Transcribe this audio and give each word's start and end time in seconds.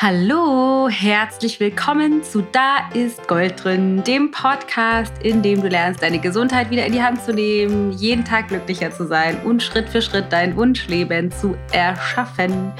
Hallo, 0.00 0.88
herzlich 0.88 1.58
willkommen 1.58 2.22
zu 2.22 2.40
Da 2.40 2.88
ist 2.94 3.26
Gold 3.26 3.64
drin, 3.64 4.04
dem 4.04 4.30
Podcast, 4.30 5.12
in 5.24 5.42
dem 5.42 5.60
du 5.60 5.66
lernst, 5.66 6.04
deine 6.04 6.20
Gesundheit 6.20 6.70
wieder 6.70 6.86
in 6.86 6.92
die 6.92 7.02
Hand 7.02 7.24
zu 7.24 7.34
nehmen, 7.34 7.90
jeden 7.90 8.24
Tag 8.24 8.46
glücklicher 8.46 8.92
zu 8.92 9.08
sein 9.08 9.40
und 9.42 9.60
Schritt 9.60 9.88
für 9.88 10.00
Schritt 10.00 10.26
dein 10.30 10.54
Wunschleben 10.54 11.32
zu 11.32 11.56
erschaffen. 11.72 12.72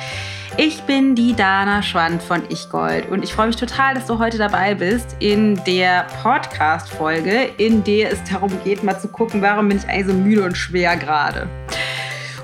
Ich 0.57 0.83
bin 0.83 1.17
die 1.17 1.35
Dana 1.35 1.83
Schwand 1.83 2.23
von 2.23 2.43
Ich 2.51 2.71
Gold 2.71 3.09
und 3.09 3.25
ich 3.25 3.33
freue 3.33 3.49
mich 3.49 3.57
total, 3.57 3.95
dass 3.95 4.07
du 4.07 4.21
heute 4.21 4.39
dabei 4.39 4.77
bist 4.77 5.17
in 5.19 5.61
der 5.65 6.07
Podcast-Folge, 6.23 7.51
in 7.57 7.83
der 7.83 8.13
es 8.13 8.23
darum 8.31 8.53
geht, 8.63 8.85
mal 8.85 8.97
zu 8.97 9.09
gucken, 9.09 9.43
warum 9.43 9.69
bin 9.69 9.79
ich 9.79 9.89
eigentlich 9.89 10.07
so 10.07 10.15
müde 10.15 10.45
und 10.45 10.57
schwer 10.57 10.97
gerade. 10.97 11.49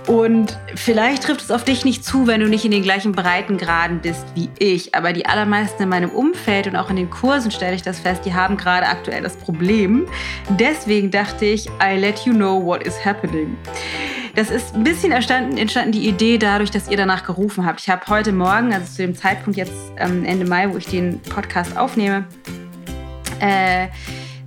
Und 0.07 0.59
vielleicht 0.75 1.23
trifft 1.23 1.41
es 1.41 1.51
auf 1.51 1.65
dich 1.65 1.85
nicht 1.85 2.05
zu, 2.05 2.27
wenn 2.27 2.41
du 2.41 2.49
nicht 2.49 2.65
in 2.65 2.71
den 2.71 2.83
gleichen 2.83 3.13
Breitengraden 3.13 4.01
bist 4.01 4.25
wie 4.35 4.51
ich. 4.59 4.95
Aber 4.95 5.15
die 5.15 5.25
allermeisten 5.25 5.83
in 5.83 5.89
meinem 5.89 6.11
Umfeld 6.11 6.67
und 6.67 6.77
auch 6.77 6.91
in 6.91 6.97
den 6.97 7.09
Kursen 7.09 7.51
stelle 7.51 7.75
ich 7.75 7.83
das 7.83 8.01
fest, 8.01 8.25
die 8.27 8.35
haben 8.35 8.57
gerade 8.57 8.87
aktuell 8.87 9.23
das 9.23 9.37
Problem. 9.37 10.07
Deswegen 10.51 11.11
dachte 11.11 11.47
ich, 11.47 11.69
I 11.83 11.97
let 11.97 12.21
you 12.21 12.35
know 12.35 12.63
what 12.63 12.83
is 12.83 13.03
happening. 13.03 13.57
Das 14.35 14.51
ist 14.51 14.75
ein 14.75 14.85
bisschen 14.85 15.13
entstanden, 15.13 15.57
entstanden 15.57 15.93
die 15.93 16.09
Idee 16.09 16.39
dadurch, 16.39 16.71
dass 16.71 16.91
ihr 16.91 16.97
danach 16.97 17.25
gerufen 17.25 17.65
habt. 17.65 17.81
Ich 17.81 17.89
habe 17.89 18.03
heute 18.09 18.33
Morgen, 18.33 18.75
also 18.75 18.93
zu 18.93 19.03
dem 19.03 19.15
Zeitpunkt 19.15 19.57
jetzt 19.57 19.73
ähm, 19.97 20.25
Ende 20.25 20.45
Mai, 20.45 20.71
wo 20.71 20.77
ich 20.77 20.87
den 20.87 21.21
Podcast 21.21 21.77
aufnehme, 21.77 22.27
äh, 23.41 23.87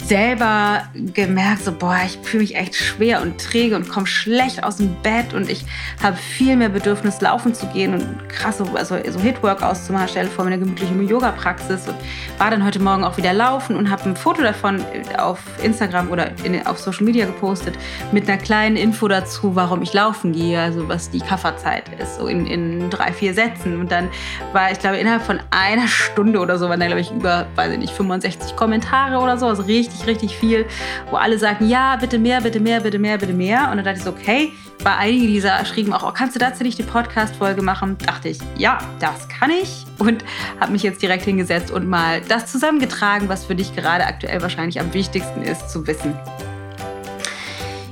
selber 0.07 0.83
gemerkt, 1.13 1.65
so, 1.65 1.71
boah, 1.73 1.97
ich 2.05 2.17
fühle 2.23 2.43
mich 2.43 2.55
echt 2.55 2.75
schwer 2.75 3.21
und 3.21 3.39
träge 3.39 3.75
und 3.75 3.89
komme 3.89 4.07
schlecht 4.07 4.63
aus 4.63 4.77
dem 4.77 4.95
Bett 5.03 5.33
und 5.33 5.49
ich 5.49 5.65
habe 6.01 6.15
viel 6.15 6.55
mehr 6.55 6.69
Bedürfnis, 6.69 7.19
laufen 7.19 7.53
zu 7.53 7.67
gehen 7.67 7.93
und 7.93 8.29
krasse, 8.29 8.65
also 8.73 8.95
so 9.09 9.19
Hit-Workouts 9.19 9.85
zu 9.85 9.93
machen, 9.93 10.07
stelle 10.07 10.29
vor 10.29 10.45
mir 10.45 10.51
eine 10.51 10.59
gemütliche 10.59 10.93
Yoga-Praxis 10.93 11.87
und 11.87 11.95
war 12.37 12.51
dann 12.51 12.63
heute 12.63 12.79
Morgen 12.79 13.03
auch 13.03 13.17
wieder 13.17 13.33
laufen 13.33 13.75
und 13.75 13.89
habe 13.89 14.03
ein 14.03 14.15
Foto 14.15 14.41
davon 14.41 14.83
auf 15.17 15.39
Instagram 15.61 16.09
oder 16.09 16.31
in, 16.43 16.65
auf 16.65 16.79
Social 16.79 17.03
Media 17.03 17.25
gepostet 17.25 17.75
mit 18.13 18.29
einer 18.29 18.37
kleinen 18.37 18.77
Info 18.77 19.07
dazu, 19.07 19.55
warum 19.55 19.81
ich 19.81 19.93
laufen 19.93 20.31
gehe, 20.31 20.59
also 20.59 20.87
was 20.87 21.09
die 21.09 21.19
Kafferzeit 21.19 21.83
ist, 21.99 22.17
so 22.17 22.27
in, 22.27 22.47
in 22.47 22.89
drei, 22.89 23.11
vier 23.11 23.33
Sätzen. 23.33 23.79
Und 23.79 23.91
dann 23.91 24.09
war, 24.53 24.71
ich 24.71 24.79
glaube, 24.79 24.97
innerhalb 24.97 25.23
von 25.23 25.39
einer 25.51 25.87
Stunde 25.87 26.39
oder 26.39 26.57
so 26.57 26.69
waren 26.69 26.79
da, 26.79 26.85
glaube 26.85 27.01
ich, 27.01 27.11
über, 27.11 27.45
weiß 27.55 27.73
ich 27.73 27.79
nicht, 27.79 27.93
65 27.93 28.55
Kommentare 28.55 29.17
oder 29.17 29.37
so, 29.37 29.47
also 29.47 29.63
richtig 29.63 29.96
richtig, 30.05 30.07
richtig 30.07 30.37
viel, 30.37 30.65
wo 31.09 31.17
alle 31.17 31.37
sagen, 31.37 31.67
ja, 31.67 31.95
bitte 31.95 32.19
mehr, 32.19 32.41
bitte 32.41 32.59
mehr, 32.59 32.81
bitte 32.81 32.99
mehr, 32.99 33.17
bitte 33.17 33.33
mehr. 33.33 33.69
Und 33.69 33.77
dann 33.77 33.85
dachte 33.85 33.97
ich 33.99 34.03
so, 34.03 34.11
okay, 34.11 34.53
bei 34.83 34.95
einigen 34.95 35.27
dieser 35.27 35.63
schrieben 35.65 35.93
auch, 35.93 36.03
oh, 36.03 36.11
kannst 36.13 36.35
du 36.35 36.39
dazu 36.39 36.63
nicht 36.63 36.77
die 36.77 36.83
Podcast-Folge 36.83 37.61
machen? 37.61 37.97
Dachte 38.05 38.29
ich, 38.29 38.39
ja, 38.57 38.77
das 38.99 39.27
kann 39.27 39.51
ich. 39.51 39.85
Und 39.97 40.23
habe 40.59 40.71
mich 40.71 40.83
jetzt 40.83 41.01
direkt 41.01 41.25
hingesetzt 41.25 41.71
und 41.71 41.87
mal 41.87 42.21
das 42.27 42.51
zusammengetragen, 42.51 43.29
was 43.29 43.45
für 43.45 43.55
dich 43.55 43.75
gerade 43.75 44.05
aktuell 44.05 44.41
wahrscheinlich 44.41 44.79
am 44.79 44.93
wichtigsten 44.93 45.41
ist 45.41 45.69
zu 45.69 45.87
wissen. 45.87 46.17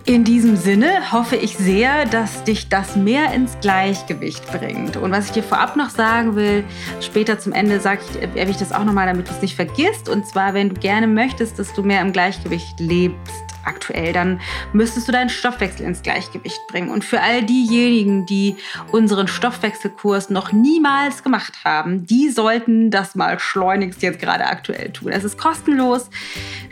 In 0.08 0.24
diesem 0.24 0.56
Sinne 0.56 1.12
hoffe 1.12 1.36
ich 1.36 1.58
sehr, 1.58 2.06
dass 2.06 2.44
dich 2.44 2.70
das 2.70 2.96
mehr 2.96 3.34
ins 3.34 3.60
Gleichgewicht 3.60 4.46
bringt. 4.52 4.98
Und 4.98 5.12
was 5.12 5.26
ich 5.26 5.32
dir 5.32 5.42
vorab 5.42 5.76
noch 5.76 5.90
sagen 5.90 6.36
will, 6.36 6.64
später 7.02 7.40
zum 7.40 7.54
Ende 7.54 7.80
sage 7.80 8.02
ich, 8.08 8.22
erwähne 8.22 8.52
ich 8.52 8.58
das 8.58 8.72
auch 8.72 8.84
nochmal, 8.84 9.08
damit 9.08 9.28
du 9.28 9.32
es 9.32 9.42
nicht 9.42 9.56
vergisst. 9.56 10.08
Und 10.08 10.28
zwar, 10.28 10.54
wenn 10.54 10.70
du 10.70 10.76
gerne 10.76 11.08
möchtest, 11.08 11.58
dass 11.58 11.74
du 11.74 11.82
mehr 11.82 12.02
im 12.02 12.14
Gleichgewicht 12.14 12.80
lebst 12.80 13.55
aktuell, 13.66 14.14
dann 14.14 14.40
müsstest 14.74 15.08
du 15.08 15.12
deinen 15.12 15.30
Stoffwechsel 15.30 15.86
ins 15.86 16.02
Gleichgewicht 16.02 16.60
bringen. 16.68 16.90
Und 16.90 17.04
für 17.04 17.22
all 17.22 17.44
diejenigen, 17.44 18.26
die 18.26 18.56
unseren 18.92 19.28
Stoffwechselkurs 19.28 20.30
noch 20.30 20.52
niemals 20.52 21.24
gemacht 21.24 21.54
haben, 21.64 22.06
die 22.06 22.30
sollten 22.30 22.92
das 22.92 23.16
mal 23.16 23.40
schleunigst 23.40 24.02
jetzt 24.02 24.20
gerade 24.20 24.46
aktuell 24.46 24.92
tun. 24.92 25.12
Es 25.12 25.24
ist 25.24 25.38
kostenlos, 25.38 26.10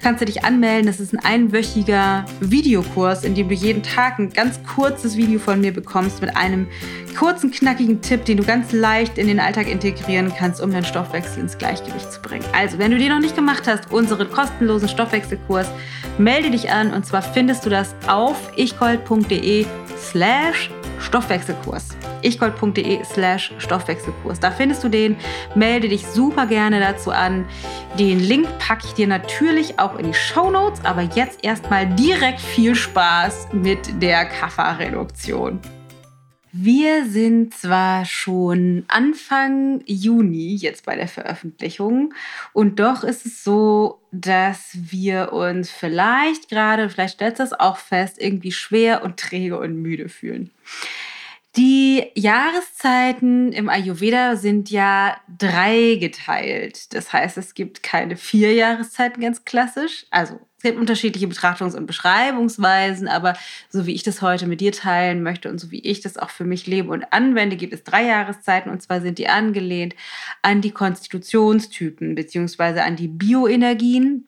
kannst 0.02 0.22
du 0.22 0.26
dich 0.26 0.44
anmelden. 0.44 0.88
Das 0.88 1.00
ist 1.00 1.14
ein 1.14 1.20
einwöchiger 1.20 2.26
Videokurs, 2.40 3.24
in 3.24 3.36
dem 3.36 3.50
du 3.50 3.56
jeden 3.56 3.84
Tag 3.84 4.20
ein 4.20 4.30
ganz 4.30 4.60
kurzes 4.64 5.18
Video 5.18 5.40
von 5.40 5.62
mir 5.62 5.74
bekommst 5.74 6.22
mit 6.22 6.36
einem 6.36 6.68
kurzen, 7.18 7.52
knackigen 7.52 8.02
Tipp, 8.02 8.26
den 8.26 8.38
du 8.38 8.44
ganz 8.44 8.72
leicht 8.72 9.18
in 9.18 9.28
den 9.28 9.40
Alltag 9.40 9.68
integrieren 9.68 10.34
kannst, 10.38 10.62
um 10.62 10.72
deinen 10.72 10.86
Stoffwechsel 10.86 11.42
ins 11.42 11.58
Gleichgewicht 11.58 12.12
zu 12.12 12.22
bringen. 12.22 12.46
Also, 12.54 12.80
wenn 12.80 12.92
du 12.92 12.98
den 12.98 13.10
noch 13.10 13.20
nicht 13.20 13.36
gemacht 13.36 13.64
hast, 13.68 13.92
unseren 13.92 14.30
kostenlosen 14.30 14.90
Stoffwechselkurs, 14.90 15.68
melde 16.18 16.52
dich 16.52 16.72
an 16.72 16.83
und 16.92 17.06
zwar 17.06 17.22
findest 17.22 17.66
du 17.66 17.70
das 17.70 17.96
auf 18.08 18.52
ichgold.de 18.58 19.66
slash 19.98 20.72
Stoffwechselkurs. 21.00 21.90
ichgold.de 22.22 23.04
slash 23.04 23.54
Stoffwechselkurs. 23.58 24.40
Da 24.40 24.52
findest 24.52 24.84
du 24.84 24.90
den. 24.90 25.18
Melde 25.54 25.90
dich 25.90 26.08
super 26.08 26.48
gerne 26.48 26.80
dazu 26.80 27.12
an. 27.12 27.46
Den 28.00 28.20
Link 28.20 28.48
packe 28.58 28.88
ich 28.88 28.94
dir 28.94 29.08
natürlich 29.08 29.80
auch 29.80 29.98
in 29.98 30.08
die 30.08 30.14
Show 30.14 30.50
Notes. 30.50 30.84
Aber 30.84 31.02
jetzt 31.02 31.44
erstmal 31.44 31.86
direkt 31.88 32.42
viel 32.42 32.76
Spaß 32.76 33.50
mit 33.52 34.02
der 34.02 34.26
Kafferreduktion. 34.26 35.60
Wir 36.56 37.08
sind 37.10 37.56
zwar 37.56 38.06
schon 38.06 38.86
Anfang 38.88 39.82
Juni 39.88 40.56
jetzt 40.56 40.86
bei 40.86 40.96
der 40.96 41.08
Veröffentlichung 41.08 42.14
und 42.54 42.80
doch 42.80 43.04
ist 43.04 43.26
es 43.26 43.44
so, 43.44 44.00
dass 44.12 44.70
wir 44.76 45.34
uns 45.34 45.72
vielleicht 45.72 46.50
gerade, 46.50 46.92
vielleicht 46.92 47.16
stellt 47.16 47.40
das 47.40 47.54
auch 47.54 47.78
fest, 47.78 48.22
irgendwie 48.22 48.52
schwer 48.52 49.04
und 49.04 49.18
träge 49.18 49.58
und 49.58 49.82
müde 49.82 50.10
fühlen. 50.10 50.52
Die 51.56 52.04
Jahreszeiten 52.16 53.52
im 53.52 53.70
Ayurveda 53.70 54.38
sind 54.38 54.72
ja 54.72 55.18
drei 55.38 55.98
geteilt. 56.00 56.92
Das 56.96 57.14
heißt, 57.14 57.38
es 57.38 57.54
gibt 57.54 57.84
keine 57.84 58.18
vier 58.18 58.54
Jahreszeiten 58.54 59.22
ganz 59.22 59.46
klassisch, 59.46 60.08
also 60.10 60.40
es 60.58 60.64
gibt 60.64 60.80
unterschiedliche 60.80 61.28
Betrachtungs- 61.28 61.76
und 61.76 61.86
Beschreibungsweisen, 61.86 63.10
aber 63.10 63.36
so 63.70 63.86
wie 63.86 63.94
ich 63.94 64.02
das 64.02 64.22
heute 64.22 64.48
mit 64.48 64.62
dir 64.62 64.72
teilen 64.72 65.22
möchte 65.22 65.50
und 65.50 65.60
so 65.60 65.70
wie 65.70 65.82
ich 65.82 66.00
das 66.00 66.18
auch 66.18 66.30
für 66.30 66.46
mich 66.46 66.66
lebe 66.66 66.90
und 66.90 67.12
anwende, 67.12 67.58
gibt 67.58 67.74
es 67.74 67.84
drei 67.84 68.06
Jahreszeiten 68.06 68.72
und 68.72 68.82
zwar 68.82 69.02
sind 69.02 69.20
die 69.20 69.28
angelehnt 69.28 69.94
an 70.42 70.62
die 70.62 70.72
Konstitutionstypen 70.72 72.16
beziehungsweise 72.16 72.84
an 72.84 72.96
die 72.96 73.10
Bioenergien. 73.10 74.28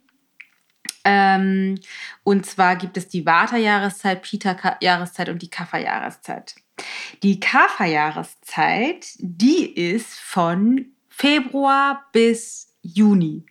Ähm, 1.05 1.79
und 2.23 2.45
zwar 2.45 2.75
gibt 2.75 2.97
es 2.97 3.07
die 3.07 3.25
Vata-Jahreszeit, 3.25 4.21
Pita-Jahreszeit 4.21 5.29
und 5.29 5.41
die 5.41 5.49
Kapha-Jahreszeit. 5.49 6.55
Die 7.23 7.39
Kapha-Jahreszeit, 7.39 9.07
die 9.19 9.71
ist 9.73 10.19
von 10.19 10.87
Februar 11.09 12.05
bis 12.11 12.73
Juni. 12.81 13.45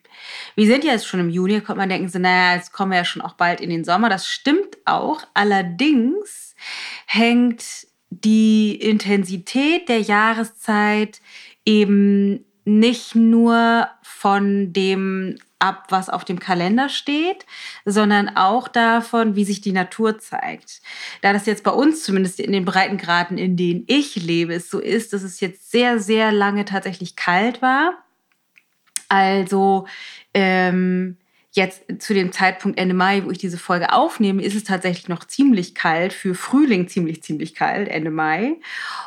Wir 0.54 0.66
sind 0.66 0.84
ja 0.84 0.92
jetzt 0.92 1.06
schon 1.06 1.20
im 1.20 1.30
Juni, 1.30 1.54
da 1.54 1.60
kommt 1.60 1.78
man 1.78 1.88
denken, 1.88 2.08
so, 2.08 2.18
naja, 2.18 2.56
jetzt 2.56 2.72
kommen 2.72 2.92
wir 2.92 2.98
ja 2.98 3.04
schon 3.04 3.22
auch 3.22 3.34
bald 3.34 3.60
in 3.60 3.70
den 3.70 3.84
Sommer. 3.84 4.08
Das 4.08 4.28
stimmt 4.28 4.78
auch. 4.84 5.22
Allerdings 5.34 6.54
hängt 7.06 7.86
die 8.10 8.76
Intensität 8.76 9.88
der 9.88 10.00
Jahreszeit 10.00 11.20
eben 11.64 12.44
nicht 12.64 13.14
nur 13.14 13.88
von 14.02 14.72
dem 14.72 15.38
ab, 15.58 15.86
was 15.88 16.10
auf 16.10 16.24
dem 16.24 16.38
Kalender 16.38 16.88
steht, 16.88 17.46
sondern 17.84 18.36
auch 18.36 18.68
davon, 18.68 19.34
wie 19.34 19.44
sich 19.44 19.60
die 19.60 19.72
Natur 19.72 20.18
zeigt. 20.18 20.82
Da 21.22 21.32
das 21.32 21.46
jetzt 21.46 21.64
bei 21.64 21.70
uns 21.70 22.02
zumindest 22.02 22.40
in 22.40 22.52
den 22.52 22.64
Breitengraden, 22.64 23.38
in 23.38 23.56
denen 23.56 23.84
ich 23.86 24.16
lebe, 24.16 24.60
so 24.60 24.78
ist, 24.78 25.12
dass 25.12 25.22
es 25.22 25.40
jetzt 25.40 25.70
sehr, 25.70 25.98
sehr 25.98 26.32
lange 26.32 26.64
tatsächlich 26.64 27.16
kalt 27.16 27.62
war 27.62 28.04
also 29.08 29.86
ähm, 30.32 31.18
jetzt 31.52 31.84
zu 32.00 32.14
dem 32.14 32.32
Zeitpunkt 32.32 32.78
Ende 32.78 32.94
Mai, 32.94 33.24
wo 33.24 33.30
ich 33.30 33.38
diese 33.38 33.58
Folge 33.58 33.92
aufnehme, 33.92 34.42
ist 34.42 34.56
es 34.56 34.64
tatsächlich 34.64 35.08
noch 35.08 35.24
ziemlich 35.24 35.74
kalt, 35.74 36.12
für 36.12 36.34
Frühling 36.34 36.88
ziemlich, 36.88 37.22
ziemlich 37.22 37.54
kalt, 37.54 37.88
Ende 37.88 38.10
Mai. 38.10 38.56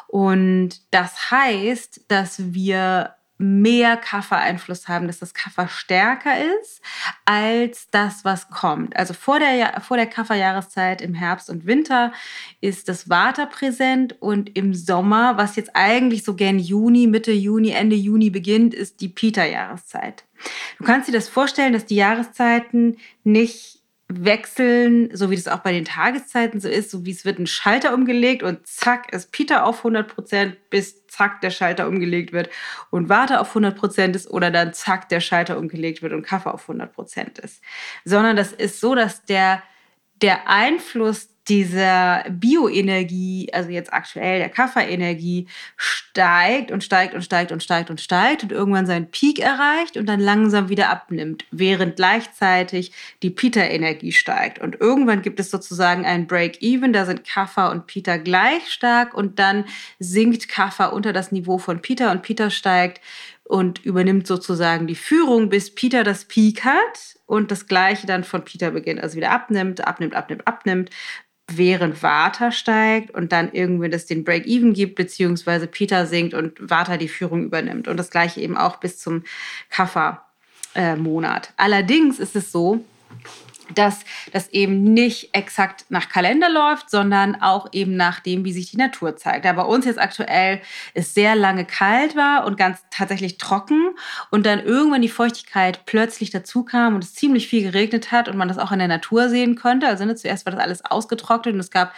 Und 0.07 0.81
das 0.91 1.29
heißt, 1.29 2.05
dass 2.07 2.53
wir 2.53 3.16
mehr 3.37 3.97
Kaffereinfluss 3.97 4.87
haben, 4.87 5.07
dass 5.07 5.19
das 5.19 5.33
Kaffer 5.33 5.67
stärker 5.67 6.33
ist 6.59 6.81
als 7.25 7.89
das, 7.91 8.25
was 8.25 8.49
kommt. 8.49 8.95
Also 8.95 9.13
vor 9.13 9.39
der, 9.39 9.81
vor 9.81 9.97
der 9.97 10.07
Kafferjahreszeit 10.07 11.01
im 11.01 11.13
Herbst 11.13 11.49
und 11.49 11.65
Winter 11.65 12.13
ist 12.61 12.89
das 12.89 13.09
Vata 13.09 13.45
präsent 13.45 14.19
und 14.21 14.57
im 14.57 14.73
Sommer, 14.73 15.37
was 15.37 15.55
jetzt 15.55 15.71
eigentlich 15.75 16.23
so 16.23 16.35
gern 16.35 16.59
Juni, 16.59 17.07
Mitte 17.07 17.31
Juni, 17.31 17.71
Ende 17.71 17.95
Juni 17.95 18.29
beginnt, 18.29 18.73
ist 18.73 19.01
die 19.01 19.09
Pita-Jahreszeit. 19.09 20.23
Du 20.77 20.83
kannst 20.83 21.07
dir 21.07 21.13
das 21.13 21.29
vorstellen, 21.29 21.73
dass 21.73 21.85
die 21.85 21.95
Jahreszeiten 21.95 22.97
nicht 23.23 23.76
wechseln, 24.09 25.13
so 25.13 25.29
wie 25.29 25.35
das 25.35 25.49
auch 25.49 25.59
bei 25.59 25.73
den 25.73 25.83
Tageszeiten 25.83 26.61
so 26.61 26.69
ist, 26.69 26.91
so 26.91 27.05
wie 27.05 27.11
es 27.11 27.25
wird 27.25 27.39
ein 27.39 27.47
Schalter 27.47 27.93
umgelegt 27.93 28.41
und 28.41 28.65
zack 28.65 29.11
ist 29.13 29.31
Peter 29.33 29.65
auf 29.65 29.79
100 29.79 30.07
Prozent, 30.07 30.69
bis 30.69 31.05
zack 31.07 31.41
der 31.41 31.49
Schalter 31.49 31.87
umgelegt 31.87 32.31
wird 32.31 32.49
und 32.89 33.09
Warte 33.09 33.41
auf 33.41 33.49
100 33.49 33.77
Prozent 33.77 34.15
ist 34.15 34.29
oder 34.29 34.49
dann 34.49 34.73
zack 34.73 35.09
der 35.09 35.19
Schalter 35.19 35.57
umgelegt 35.57 36.01
wird 36.01 36.13
und 36.13 36.23
Kaffee 36.23 36.53
auf 36.53 36.69
100 36.69 36.93
Prozent 36.93 37.39
ist. 37.39 37.61
Sondern 38.05 38.37
das 38.37 38.53
ist 38.53 38.79
so, 38.79 38.95
dass 38.95 39.25
der, 39.25 39.61
der 40.21 40.49
Einfluss 40.49 41.29
dieser 41.49 42.25
Bioenergie, 42.29 43.49
also 43.53 43.69
jetzt 43.69 43.93
aktuell 43.93 44.39
der 44.39 44.49
Kafferenergie, 44.49 45.47
steigt 45.75 46.71
und 46.71 46.83
steigt 46.83 47.13
und 47.13 47.21
steigt 47.21 47.51
und 47.51 47.63
steigt 47.63 47.89
und 47.89 48.01
steigt 48.01 48.43
und 48.43 48.51
irgendwann 48.51 48.85
seinen 48.85 49.11
Peak 49.11 49.39
erreicht 49.39 49.97
und 49.97 50.07
dann 50.07 50.19
langsam 50.19 50.69
wieder 50.69 50.89
abnimmt, 50.89 51.45
während 51.51 51.95
gleichzeitig 51.95 52.91
die 53.23 53.29
Pita-Energie 53.29 54.11
steigt. 54.11 54.59
Und 54.59 54.79
irgendwann 54.79 55.21
gibt 55.21 55.39
es 55.39 55.51
sozusagen 55.51 56.05
ein 56.05 56.27
Break-Even, 56.27 56.93
da 56.93 57.05
sind 57.05 57.23
Kaffer 57.23 57.71
und 57.71 57.87
Pita 57.87 58.17
gleich 58.17 58.69
stark 58.69 59.13
und 59.13 59.39
dann 59.39 59.65
sinkt 59.99 60.49
Kaffer 60.49 60.93
unter 60.93 61.13
das 61.13 61.31
Niveau 61.31 61.57
von 61.57 61.81
Pita 61.81 62.11
und 62.11 62.23
Pita 62.23 62.49
steigt 62.49 63.01
und 63.47 63.85
übernimmt 63.85 64.27
sozusagen 64.27 64.87
die 64.87 64.95
Führung, 64.95 65.49
bis 65.49 65.73
Peter 65.73 66.03
das 66.03 66.25
Peak 66.25 66.65
hat 66.65 67.17
und 67.25 67.51
das 67.51 67.67
gleiche 67.67 68.05
dann 68.05 68.23
von 68.23 68.43
Peter 68.43 68.71
beginnt, 68.71 69.01
also 69.01 69.15
wieder 69.15 69.31
abnimmt, 69.31 69.85
abnimmt, 69.85 70.15
abnimmt, 70.15 70.47
abnimmt, 70.47 70.89
während 71.49 72.03
Vata 72.03 72.51
steigt 72.51 73.11
und 73.11 73.31
dann 73.31 73.51
irgendwie 73.53 73.89
das 73.89 74.05
den 74.05 74.23
Break-Even 74.23 74.73
gibt, 74.73 74.95
beziehungsweise 74.95 75.67
Peter 75.67 76.05
sinkt 76.05 76.33
und 76.33 76.57
Vata 76.59 76.97
die 76.97 77.07
Führung 77.07 77.45
übernimmt. 77.45 77.87
Und 77.87 77.97
das 77.97 78.09
gleiche 78.09 78.41
eben 78.41 78.57
auch 78.57 78.77
bis 78.77 78.99
zum 78.99 79.23
Kaffer-Monat. 79.69 81.53
Allerdings 81.55 82.19
ist 82.19 82.35
es 82.35 82.51
so, 82.51 82.83
dass 83.75 84.05
das 84.33 84.49
eben 84.49 84.83
nicht 84.83 85.29
exakt 85.33 85.85
nach 85.89 86.09
Kalender 86.09 86.49
läuft, 86.49 86.89
sondern 86.89 87.41
auch 87.41 87.67
eben 87.71 87.95
nach 87.95 88.19
dem, 88.19 88.45
wie 88.45 88.53
sich 88.53 88.71
die 88.71 88.77
Natur 88.77 89.15
zeigt. 89.15 89.45
Da 89.45 89.53
bei 89.53 89.63
uns 89.63 89.85
jetzt 89.85 89.99
aktuell 89.99 90.61
es 90.93 91.13
sehr 91.13 91.35
lange 91.35 91.65
kalt 91.65 92.15
war 92.15 92.45
und 92.45 92.57
ganz 92.57 92.79
tatsächlich 92.89 93.37
trocken 93.37 93.95
und 94.31 94.45
dann 94.45 94.59
irgendwann 94.59 95.01
die 95.01 95.09
Feuchtigkeit 95.09 95.85
plötzlich 95.85 96.29
dazu 96.29 96.63
kam 96.63 96.95
und 96.95 97.03
es 97.03 97.13
ziemlich 97.13 97.47
viel 97.47 97.63
geregnet 97.63 98.11
hat 98.11 98.29
und 98.29 98.37
man 98.37 98.47
das 98.47 98.57
auch 98.57 98.71
in 98.71 98.79
der 98.79 98.87
Natur 98.87 99.29
sehen 99.29 99.55
konnte. 99.55 99.87
Also 99.87 100.05
ne, 100.05 100.15
zuerst 100.15 100.45
war 100.45 100.53
das 100.53 100.61
alles 100.61 100.85
ausgetrocknet 100.85 101.53
und 101.53 101.59
es 101.59 101.71
gab 101.71 101.93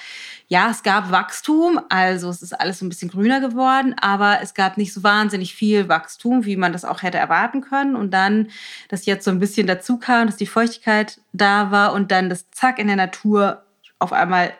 ja, 0.51 0.71
es 0.71 0.81
gab 0.81 1.11
Wachstum, 1.11 1.79
also 1.89 2.27
es 2.27 2.41
ist 2.41 2.59
alles 2.59 2.79
so 2.79 2.85
ein 2.85 2.89
bisschen 2.89 3.11
grüner 3.11 3.39
geworden, 3.39 3.93
aber 4.01 4.39
es 4.41 4.55
gab 4.55 4.77
nicht 4.77 4.91
so 4.91 5.03
wahnsinnig 5.03 5.53
viel 5.53 5.87
Wachstum, 5.89 6.43
wie 6.43 6.57
man 6.57 6.73
das 6.73 6.85
auch 6.85 7.03
hätte 7.03 7.19
erwarten 7.19 7.61
können. 7.61 7.95
Und 7.95 8.11
dann, 8.11 8.49
dass 8.87 9.05
jetzt 9.05 9.25
so 9.25 9.29
ein 9.29 9.37
bisschen 9.37 9.67
dazu 9.67 9.97
kam, 9.97 10.25
dass 10.25 10.37
die 10.37 10.47
Feuchtigkeit 10.47 11.21
da 11.33 11.69
war 11.69 11.93
und 11.93 12.09
dann 12.11 12.29
das 12.29 12.49
Zack 12.49 12.79
in 12.79 12.87
der 12.87 12.95
Natur 12.95 13.63
auf 13.99 14.11
einmal 14.11 14.51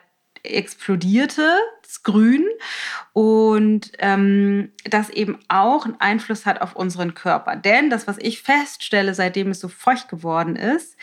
explodierte, 0.42 1.58
das 1.82 2.02
Grün, 2.02 2.44
und 3.12 3.92
ähm, 3.98 4.70
das 4.84 5.10
eben 5.10 5.38
auch 5.48 5.84
einen 5.84 6.00
Einfluss 6.00 6.46
hat 6.46 6.62
auf 6.62 6.76
unseren 6.76 7.14
Körper. 7.14 7.56
Denn 7.56 7.90
das, 7.90 8.06
was 8.06 8.18
ich 8.18 8.42
feststelle, 8.42 9.14
seitdem 9.14 9.50
es 9.50 9.60
so 9.60 9.68
feucht 9.68 10.08
geworden 10.08 10.54
ist, 10.54 10.96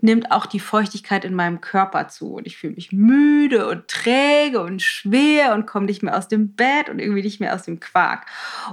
nimmt 0.00 0.32
auch 0.32 0.46
die 0.46 0.60
Feuchtigkeit 0.60 1.24
in 1.24 1.34
meinem 1.34 1.60
Körper 1.60 2.08
zu. 2.08 2.34
Und 2.34 2.46
ich 2.46 2.56
fühle 2.56 2.74
mich 2.74 2.92
müde 2.92 3.68
und 3.68 3.88
träge 3.88 4.60
und 4.60 4.80
schwer 4.80 5.54
und 5.54 5.66
komme 5.66 5.86
nicht 5.86 6.02
mehr 6.02 6.16
aus 6.16 6.28
dem 6.28 6.54
Bett 6.54 6.88
und 6.88 6.98
irgendwie 6.98 7.22
nicht 7.22 7.40
mehr 7.40 7.54
aus 7.54 7.64
dem 7.64 7.78
Quark. 7.78 8.26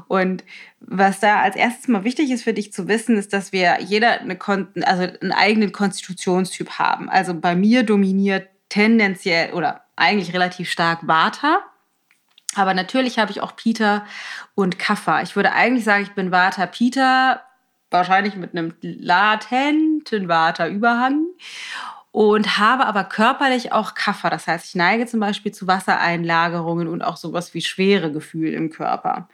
Und 0.07 0.45
was 0.79 1.19
da 1.19 1.41
als 1.41 1.55
erstes 1.55 1.87
mal 1.87 2.03
wichtig 2.03 2.31
ist 2.31 2.43
für 2.43 2.53
dich 2.53 2.71
zu 2.71 2.87
wissen, 2.87 3.17
ist, 3.17 3.33
dass 3.33 3.51
wir 3.51 3.79
jeder 3.81 4.21
eine 4.21 4.37
also 4.39 5.03
einen 5.03 5.31
eigenen 5.33 5.71
Konstitutionstyp 5.71 6.79
haben. 6.79 7.09
Also 7.09 7.33
bei 7.33 7.55
mir 7.55 7.83
dominiert 7.83 8.47
tendenziell 8.69 9.53
oder 9.53 9.86
eigentlich 9.97 10.33
relativ 10.33 10.71
stark 10.71 11.07
Vata. 11.07 11.59
Aber 12.55 12.73
natürlich 12.73 13.19
habe 13.19 13.31
ich 13.31 13.41
auch 13.41 13.55
Peter 13.55 14.05
und 14.55 14.79
Kaffa. 14.79 15.21
Ich 15.21 15.35
würde 15.35 15.51
eigentlich 15.51 15.83
sagen, 15.83 16.03
ich 16.03 16.13
bin 16.13 16.31
Vata 16.31 16.65
Peter, 16.65 17.43
wahrscheinlich 17.91 18.35
mit 18.35 18.51
einem 18.51 18.73
latenten 18.81 20.27
Vata-Überhang 20.27 21.25
und 22.11 22.57
habe 22.57 22.85
aber 22.85 23.03
körperlich 23.03 23.71
auch 23.71 23.93
Kaffer. 23.93 24.29
Das 24.29 24.47
heißt, 24.47 24.65
ich 24.65 24.75
neige 24.75 25.05
zum 25.05 25.19
Beispiel 25.19 25.51
zu 25.51 25.67
Wassereinlagerungen 25.67 26.87
und 26.87 27.01
auch 27.01 27.17
sowas 27.17 27.53
wie 27.53 27.61
schwere 27.61 28.11
Gefühl 28.11 28.53
im 28.53 28.71
Körper. 28.71 29.29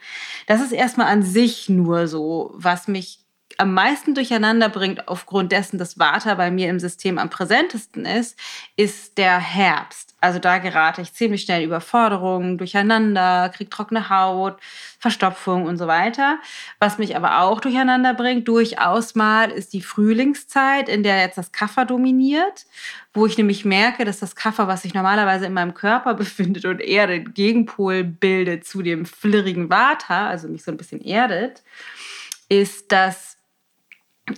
Das 0.47 0.61
ist 0.61 0.71
erstmal 0.71 1.07
an 1.07 1.23
sich 1.23 1.69
nur 1.69 2.07
so, 2.07 2.51
was 2.55 2.87
mich 2.87 3.19
am 3.57 3.73
meisten 3.73 4.15
durcheinander 4.15 4.67
bringt, 4.67 5.07
aufgrund 5.07 5.51
dessen, 5.51 5.77
dass 5.77 5.99
Vata 5.99 6.35
bei 6.35 6.51
mir 6.51 6.69
im 6.69 6.79
System 6.79 7.17
am 7.19 7.29
präsentesten 7.29 8.05
ist, 8.05 8.37
ist 8.75 9.17
der 9.17 9.39
Herbst. 9.39 10.12
Also 10.23 10.39
da 10.39 10.57
gerate 10.57 11.01
ich 11.01 11.11
ziemlich 11.11 11.41
schnell 11.41 11.65
Überforderungen, 11.65 12.57
durcheinander, 12.57 13.49
kriege 13.49 13.69
trockene 13.69 14.09
Haut, 14.09 14.57
Verstopfung 14.97 15.65
und 15.65 15.77
so 15.77 15.85
weiter. 15.85 16.39
Was 16.79 16.97
mich 16.97 17.17
aber 17.17 17.41
auch 17.41 17.59
durcheinander 17.59 18.13
bringt, 18.13 18.47
durchaus 18.47 19.15
mal, 19.15 19.51
ist 19.51 19.73
die 19.73 19.81
Frühlingszeit, 19.81 20.87
in 20.87 21.03
der 21.03 21.19
jetzt 21.19 21.37
das 21.37 21.51
Kaffer 21.51 21.83
dominiert, 21.83 22.65
wo 23.13 23.25
ich 23.25 23.37
nämlich 23.37 23.65
merke, 23.65 24.05
dass 24.05 24.19
das 24.21 24.37
Kaffer, 24.37 24.69
was 24.69 24.83
sich 24.83 24.93
normalerweise 24.93 25.45
in 25.45 25.53
meinem 25.53 25.73
Körper 25.73 26.13
befindet 26.13 26.63
und 26.63 26.79
eher 26.79 27.07
den 27.07 27.33
Gegenpol 27.33 28.05
bildet 28.05 28.65
zu 28.65 28.81
dem 28.81 29.05
flirrigen 29.05 29.69
Vata, 29.69 30.29
also 30.29 30.47
mich 30.47 30.63
so 30.63 30.71
ein 30.71 30.77
bisschen 30.77 31.01
erdet, 31.01 31.63
ist, 32.47 32.93
dass 32.93 33.35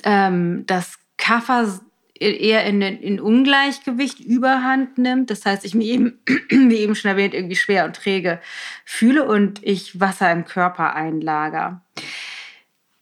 ähm, 0.04 0.66
das 0.66 0.98
Kaffer 1.18 1.80
eher 2.19 2.65
in, 2.65 2.81
in 2.81 3.19
Ungleichgewicht 3.19 4.19
überhand 4.19 4.97
nimmt. 4.97 5.29
Das 5.29 5.45
heißt, 5.45 5.65
ich 5.65 5.75
mich 5.75 5.88
eben, 5.88 6.19
wie 6.50 6.77
eben 6.77 6.95
schon 6.95 7.12
erwähnt, 7.12 7.33
irgendwie 7.33 7.56
schwer 7.56 7.85
und 7.85 7.95
träge 7.95 8.39
fühle 8.85 9.25
und 9.25 9.59
ich 9.63 10.00
Wasser 10.00 10.31
im 10.31 10.45
Körper 10.45 10.95
einlager. 10.95 11.81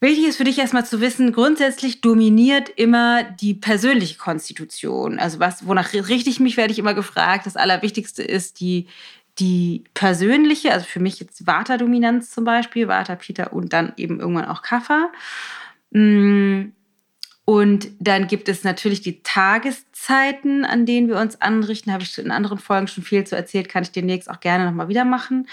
Wichtig 0.03 0.27
ist 0.27 0.35
für 0.35 0.43
dich 0.43 0.59
erstmal 0.59 0.85
zu 0.85 0.99
wissen, 0.99 1.31
grundsätzlich 1.31 2.01
dominiert 2.01 2.67
immer 2.67 3.23
die 3.23 3.53
persönliche 3.53 4.17
Konstitution. 4.17 5.17
Also 5.17 5.39
was, 5.39 5.65
wonach 5.65 5.93
richte 5.93 6.29
ich 6.29 6.41
mich, 6.41 6.57
werde 6.57 6.73
ich 6.73 6.79
immer 6.79 6.93
gefragt. 6.93 7.45
Das 7.45 7.55
Allerwichtigste 7.55 8.21
ist 8.21 8.59
die, 8.59 8.87
die 9.39 9.85
persönliche, 9.93 10.73
also 10.73 10.85
für 10.85 10.99
mich 10.99 11.21
jetzt 11.21 11.47
Vata-Dominanz 11.47 12.31
zum 12.31 12.43
Beispiel, 12.43 12.89
Vata, 12.89 13.15
Peter 13.15 13.53
und 13.53 13.71
dann 13.71 13.93
eben 13.95 14.19
irgendwann 14.19 14.45
auch 14.45 14.61
Kaffer. 14.61 15.09
Und 17.45 17.89
dann 17.99 18.27
gibt 18.27 18.47
es 18.47 18.63
natürlich 18.63 19.01
die 19.01 19.21
Tageszeiten, 19.21 20.63
an 20.63 20.85
denen 20.85 21.09
wir 21.09 21.17
uns 21.17 21.41
anrichten. 21.41 21.91
Habe 21.91 22.03
ich 22.03 22.17
in 22.17 22.31
anderen 22.31 22.57
Folgen 22.57 22.87
schon 22.87 23.03
viel 23.03 23.25
zu 23.25 23.35
erzählt, 23.35 23.67
kann 23.67 23.83
ich 23.83 23.91
demnächst 23.91 24.29
auch 24.29 24.39
gerne 24.39 24.65
nochmal 24.65 24.87
wieder 24.87 25.03
machen. 25.03 25.49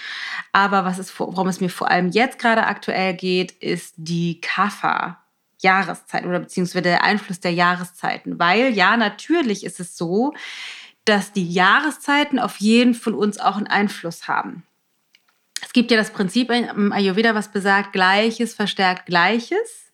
Aber 0.52 0.84
was 0.84 1.00
ist, 1.00 1.18
worum 1.18 1.48
es 1.48 1.60
mir 1.60 1.68
vor 1.68 1.90
allem 1.90 2.10
jetzt 2.10 2.38
gerade 2.38 2.64
aktuell 2.64 3.14
geht, 3.14 3.52
ist 3.52 3.94
die 3.96 4.40
Kaffer. 4.40 5.18
Jahreszeit 5.62 6.24
oder 6.24 6.40
beziehungsweise 6.40 6.80
der 6.80 7.04
Einfluss 7.04 7.40
der 7.40 7.52
Jahreszeiten. 7.52 8.38
Weil 8.38 8.72
ja, 8.72 8.96
natürlich 8.96 9.62
ist 9.62 9.78
es 9.78 9.94
so, 9.94 10.32
dass 11.04 11.32
die 11.32 11.46
Jahreszeiten 11.46 12.38
auf 12.38 12.56
jeden 12.60 12.94
von 12.94 13.12
uns 13.12 13.38
auch 13.38 13.58
einen 13.58 13.66
Einfluss 13.66 14.26
haben. 14.26 14.62
Es 15.60 15.74
gibt 15.74 15.90
ja 15.90 15.98
das 15.98 16.12
Prinzip 16.12 16.50
im 16.50 16.92
Ayurveda, 16.92 17.34
was 17.34 17.52
besagt, 17.52 17.92
Gleiches 17.92 18.54
verstärkt 18.54 19.04
Gleiches 19.04 19.89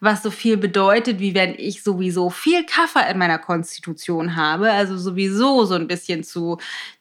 was 0.00 0.22
so 0.22 0.30
viel 0.30 0.56
bedeutet, 0.56 1.20
wie 1.20 1.34
wenn 1.34 1.54
ich 1.56 1.82
sowieso 1.82 2.30
viel 2.30 2.64
Kaffer 2.64 3.08
in 3.08 3.18
meiner 3.18 3.38
Konstitution 3.38 4.36
habe, 4.36 4.70
also 4.72 4.96
sowieso 4.96 5.64
so 5.64 5.74
ein 5.74 5.86
bisschen 5.86 6.24
zu 6.24 6.58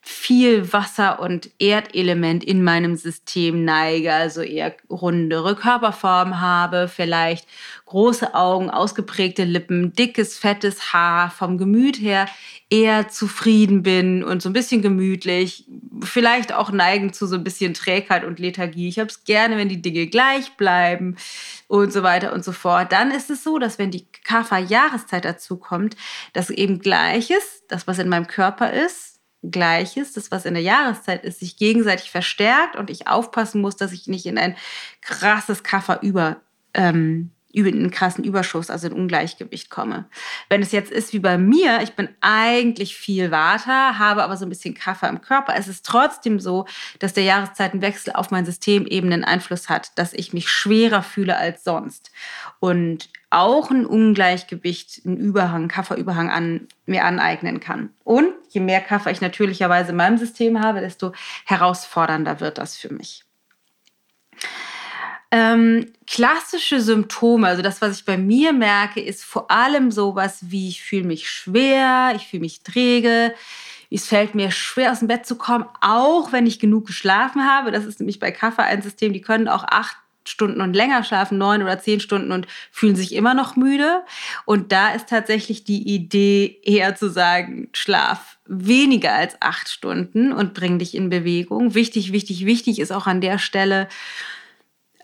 viel 0.07 0.71
Wasser 0.71 1.19
und 1.19 1.49
Erdelement 1.57 2.43
in 2.43 2.63
meinem 2.63 2.95
System 2.95 3.65
neige, 3.65 4.13
also 4.13 4.41
eher 4.41 4.75
rundere 4.87 5.55
Körperform 5.55 6.39
habe, 6.39 6.87
vielleicht 6.87 7.47
große 7.85 8.35
Augen, 8.35 8.69
ausgeprägte 8.69 9.45
Lippen, 9.45 9.93
dickes, 9.93 10.37
fettes 10.37 10.93
Haar, 10.93 11.31
vom 11.31 11.57
Gemüt 11.57 11.99
her 11.99 12.27
eher 12.69 13.09
zufrieden 13.09 13.81
bin 13.81 14.23
und 14.23 14.43
so 14.43 14.49
ein 14.49 14.53
bisschen 14.53 14.83
gemütlich, 14.83 15.65
vielleicht 16.03 16.53
auch 16.53 16.71
neigen 16.71 17.11
zu 17.11 17.25
so 17.25 17.35
ein 17.35 17.43
bisschen 17.43 17.73
Trägheit 17.73 18.25
und 18.25 18.37
Lethargie. 18.37 18.87
Ich 18.87 18.99
habe 18.99 19.09
es 19.09 19.23
gerne, 19.23 19.57
wenn 19.57 19.69
die 19.69 19.81
Dinge 19.81 20.05
gleich 20.05 20.51
bleiben 20.51 21.17
und 21.67 21.91
so 21.91 22.03
weiter 22.03 22.31
und 22.31 22.45
so 22.45 22.51
fort. 22.51 22.91
Dann 22.91 23.09
ist 23.09 23.31
es 23.31 23.43
so, 23.43 23.57
dass 23.57 23.79
wenn 23.79 23.89
die 23.89 24.05
Kapha-Jahreszeit 24.23 25.25
dazu 25.25 25.57
kommt, 25.57 25.97
dass 26.33 26.51
eben 26.51 26.77
Gleiches, 26.77 27.63
das 27.69 27.87
was 27.87 27.97
in 27.97 28.09
meinem 28.09 28.27
Körper 28.27 28.71
ist, 28.71 29.14
Gleiches, 29.51 30.13
das 30.13 30.31
was 30.31 30.45
in 30.45 30.53
der 30.53 30.63
Jahreszeit 30.63 31.23
ist, 31.23 31.39
sich 31.39 31.57
gegenseitig 31.57 32.11
verstärkt 32.11 32.75
und 32.75 32.89
ich 32.89 33.07
aufpassen 33.07 33.61
muss, 33.61 33.75
dass 33.75 33.91
ich 33.91 34.07
nicht 34.07 34.25
in 34.25 34.37
ein 34.37 34.55
krasses 35.01 35.63
Kapha 35.63 35.99
über 36.01 36.41
ähm, 36.73 37.31
über 37.55 37.69
einen 37.69 37.89
krassen 37.89 38.23
Überschuss, 38.23 38.69
also 38.69 38.87
in 38.87 38.93
Ungleichgewicht 38.93 39.69
komme. 39.69 40.05
Wenn 40.49 40.61
es 40.61 40.73
jetzt 40.73 40.91
ist 40.91 41.13
wie 41.13 41.19
bei 41.19 41.37
mir, 41.37 41.79
ich 41.81 41.93
bin 41.93 42.09
eigentlich 42.19 42.95
viel 42.97 43.31
Water, 43.31 43.97
habe 43.97 44.23
aber 44.23 44.35
so 44.35 44.45
ein 44.45 44.49
bisschen 44.49 44.73
Kaffee 44.73 45.07
im 45.07 45.21
Körper. 45.21 45.55
Es 45.55 45.69
ist 45.69 45.85
trotzdem 45.85 46.39
so, 46.39 46.65
dass 46.99 47.13
der 47.13 47.23
Jahreszeitenwechsel 47.23 48.13
auf 48.13 48.29
mein 48.29 48.45
System 48.45 48.85
eben 48.85 49.11
einen 49.11 49.23
Einfluss 49.23 49.69
hat, 49.69 49.97
dass 49.97 50.13
ich 50.13 50.33
mich 50.33 50.49
schwerer 50.49 51.01
fühle 51.01 51.37
als 51.37 51.63
sonst. 51.63 52.11
Und 52.59 53.09
auch 53.29 53.71
ein 53.71 53.85
Ungleichgewicht, 53.85 55.05
ein 55.05 55.17
Überhang, 55.17 55.69
Kafferüberhang 55.69 56.29
an 56.29 56.67
mir 56.85 57.05
aneignen 57.05 57.61
kann. 57.61 57.89
Und 58.03 58.33
je 58.49 58.61
mehr 58.61 58.81
Kaffee 58.81 59.11
ich 59.11 59.21
natürlicherweise 59.21 59.91
in 59.91 59.97
meinem 59.97 60.17
System 60.17 60.61
habe, 60.61 60.81
desto 60.81 61.13
herausfordernder 61.45 62.41
wird 62.41 62.57
das 62.57 62.77
für 62.77 62.93
mich. 62.93 63.23
Ähm, 65.31 65.91
klassische 66.07 66.79
Symptome, 66.79 67.47
also 67.47 67.61
das, 67.61 67.81
was 67.81 67.97
ich 67.99 68.05
bei 68.05 68.17
mir 68.17 68.53
merke, 68.53 69.01
ist 69.01 69.23
vor 69.23 69.49
allem 69.51 69.91
sowas 69.91 70.39
wie 70.41 70.69
ich 70.69 70.83
fühle 70.83 71.05
mich 71.05 71.29
schwer, 71.29 72.13
ich 72.15 72.27
fühle 72.27 72.41
mich 72.41 72.61
träge, 72.61 73.33
es 73.89 74.07
fällt 74.07 74.35
mir 74.35 74.51
schwer 74.51 74.91
aus 74.91 74.99
dem 74.99 75.07
Bett 75.07 75.25
zu 75.25 75.35
kommen, 75.35 75.65
auch 75.81 76.31
wenn 76.31 76.47
ich 76.47 76.59
genug 76.59 76.87
geschlafen 76.87 77.45
habe. 77.45 77.71
Das 77.71 77.85
ist 77.85 77.99
nämlich 77.99 78.19
bei 78.19 78.31
Kaffee 78.31 78.63
ein 78.63 78.81
System, 78.81 79.13
die 79.13 79.21
können 79.21 79.47
auch 79.47 79.63
acht 79.63 79.97
Stunden 80.27 80.59
und 80.61 80.73
länger 80.73 81.03
schlafen, 81.03 81.37
neun 81.37 81.61
oder 81.61 81.79
zehn 81.79 81.99
Stunden 81.99 82.31
und 82.31 82.47
fühlen 82.71 82.95
sich 82.95 83.13
immer 83.13 83.33
noch 83.33 83.55
müde. 83.55 84.03
Und 84.45 84.71
da 84.71 84.89
ist 84.89 85.07
tatsächlich 85.07 85.63
die 85.63 85.83
Idee 85.83 86.59
eher 86.63 86.95
zu 86.95 87.09
sagen, 87.09 87.69
schlaf 87.73 88.37
weniger 88.47 89.13
als 89.13 89.39
acht 89.41 89.69
Stunden 89.69 90.31
und 90.31 90.53
bring 90.53 90.79
dich 90.79 90.95
in 90.95 91.09
Bewegung. 91.09 91.75
Wichtig, 91.75 92.11
wichtig, 92.11 92.45
wichtig 92.45 92.79
ist 92.79 92.91
auch 92.91 93.07
an 93.07 93.21
der 93.21 93.37
Stelle, 93.37 93.87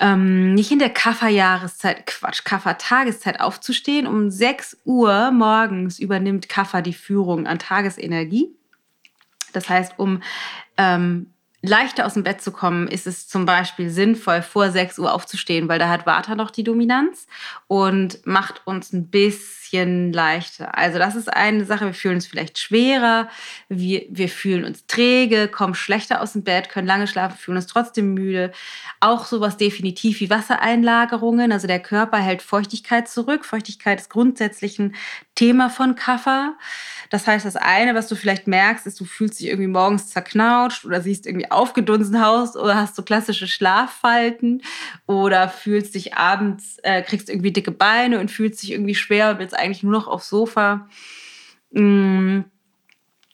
ähm, 0.01 0.55
nicht 0.55 0.71
in 0.71 0.79
der 0.79 0.89
Kafferjahreszeit, 0.89 2.07
Quatsch, 2.07 2.43
Kaffertageszeit 2.43 3.39
aufzustehen. 3.39 4.07
Um 4.07 4.31
6 4.31 4.79
Uhr 4.83 5.31
morgens 5.31 5.99
übernimmt 5.99 6.49
Kaffer 6.49 6.81
die 6.81 6.93
Führung 6.93 7.45
an 7.45 7.59
Tagesenergie. 7.59 8.49
Das 9.53 9.69
heißt, 9.69 9.93
um 9.97 10.23
ähm, 10.77 11.27
leichter 11.61 12.05
aus 12.05 12.15
dem 12.15 12.23
Bett 12.23 12.41
zu 12.41 12.51
kommen, 12.51 12.87
ist 12.87 13.05
es 13.05 13.27
zum 13.27 13.45
Beispiel 13.45 13.89
sinnvoll, 13.89 14.41
vor 14.41 14.71
6 14.71 14.97
Uhr 14.97 15.13
aufzustehen, 15.13 15.69
weil 15.69 15.77
da 15.77 15.89
hat 15.89 16.07
Vata 16.07 16.35
noch 16.35 16.49
die 16.49 16.63
Dominanz 16.63 17.27
und 17.67 18.25
macht 18.25 18.65
uns 18.65 18.93
ein 18.93 19.09
bisschen 19.09 20.11
leichter. 20.11 20.75
Also 20.75 20.97
das 20.97 21.15
ist 21.15 21.31
eine 21.31 21.65
Sache, 21.65 21.85
wir 21.85 21.93
fühlen 21.93 22.15
uns 22.15 22.25
vielleicht 22.25 22.57
schwerer, 22.57 23.29
wir, 23.69 24.05
wir 24.09 24.27
fühlen 24.27 24.65
uns 24.65 24.87
träge, 24.87 25.47
kommen 25.47 25.75
schlechter 25.75 26.21
aus 26.21 26.33
dem 26.33 26.43
Bett, 26.43 26.69
können 26.69 26.87
lange 26.87 27.05
schlafen, 27.05 27.37
fühlen 27.37 27.57
uns 27.57 27.67
trotzdem 27.67 28.15
müde. 28.15 28.51
Auch 28.99 29.25
sowas 29.25 29.57
definitiv 29.57 30.19
wie 30.19 30.31
Wassereinlagerungen, 30.31 31.51
also 31.51 31.67
der 31.67 31.79
Körper 31.79 32.17
hält 32.17 32.41
Feuchtigkeit 32.41 33.07
zurück. 33.07 33.45
Feuchtigkeit 33.45 34.01
ist 34.01 34.09
grundsätzlich 34.09 34.79
ein 34.79 34.95
Thema 35.35 35.69
von 35.69 35.95
Kaffer. 35.95 36.55
Das 37.11 37.27
heißt, 37.27 37.45
das 37.45 37.57
eine, 37.57 37.93
was 37.93 38.07
du 38.07 38.15
vielleicht 38.15 38.47
merkst, 38.47 38.87
ist, 38.87 38.99
du 38.99 39.05
fühlst 39.05 39.39
dich 39.39 39.47
irgendwie 39.47 39.67
morgens 39.67 40.07
zerknautscht 40.07 40.85
oder 40.85 41.01
siehst 41.01 41.27
irgendwie 41.27 41.50
aufgedunsen 41.51 42.15
aus 42.15 42.55
oder 42.55 42.75
hast 42.75 42.95
so 42.95 43.03
klassische 43.03 43.47
Schlaffalten 43.47 44.61
oder 45.07 45.49
fühlst 45.49 45.95
dich 45.95 46.15
abends, 46.15 46.77
äh, 46.83 47.01
kriegst 47.01 47.29
irgendwie 47.29 47.51
dicke 47.51 47.71
Beine 47.71 48.19
und 48.19 48.31
fühlst 48.31 48.63
dich 48.63 48.71
irgendwie 48.71 48.95
schwer 48.95 49.31
und 49.31 49.39
willst 49.39 49.57
eigentlich 49.57 49.83
nur 49.83 49.91
noch 49.91 50.07
aufs 50.07 50.29
Sofa. 50.29 50.87
Hm, 51.73 52.45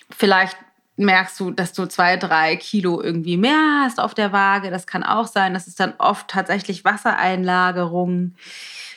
vielleicht 0.10 0.58
merkst 0.98 1.40
du, 1.40 1.52
dass 1.52 1.74
du 1.74 1.86
zwei, 1.86 2.18
drei 2.18 2.56
Kilo 2.56 3.02
irgendwie 3.02 3.38
mehr 3.38 3.82
hast 3.84 4.00
auf 4.00 4.14
der 4.14 4.32
Waage. 4.32 4.72
Das 4.72 4.88
kann 4.88 5.04
auch 5.04 5.28
sein. 5.28 5.54
Das 5.54 5.68
ist 5.68 5.80
dann 5.80 5.94
oft 6.00 6.28
tatsächlich 6.28 6.84
Wassereinlagerung. 6.84 8.34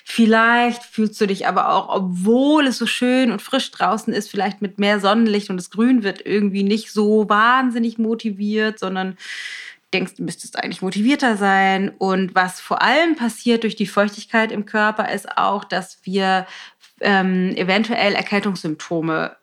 Vielleicht 0.05 0.83
fühlst 0.83 1.21
du 1.21 1.27
dich 1.27 1.47
aber 1.47 1.71
auch, 1.71 1.89
obwohl 1.89 2.67
es 2.67 2.79
so 2.79 2.87
schön 2.87 3.31
und 3.31 3.43
frisch 3.43 3.71
draußen 3.71 4.13
ist, 4.13 4.31
vielleicht 4.31 4.63
mit 4.63 4.79
mehr 4.79 5.01
Sonnenlicht 5.01 5.51
und 5.51 5.57
das 5.57 5.71
Grün 5.71 6.03
wird 6.03 6.25
irgendwie 6.25 6.63
nicht 6.63 6.93
so 6.93 7.29
wahnsinnig 7.29 7.99
motiviert, 7.99 8.79
sondern 8.79 9.17
denkst, 9.93 10.15
du 10.17 10.23
müsstest 10.23 10.57
eigentlich 10.57 10.83
motivierter 10.83 11.37
sein. 11.37 11.91
Und 11.99 12.35
was 12.35 12.61
vor 12.61 12.83
allem 12.83 13.17
passiert 13.17 13.65
durch 13.65 13.77
die 13.77 13.87
Feuchtigkeit 13.87 14.53
im 14.53 14.67
Körper, 14.67 15.13
ist 15.13 15.37
auch, 15.37 15.65
dass 15.65 15.99
wir 16.05 16.47
ähm, 17.01 17.55
eventuell 17.57 18.15
Erkältungssymptome 18.15 19.37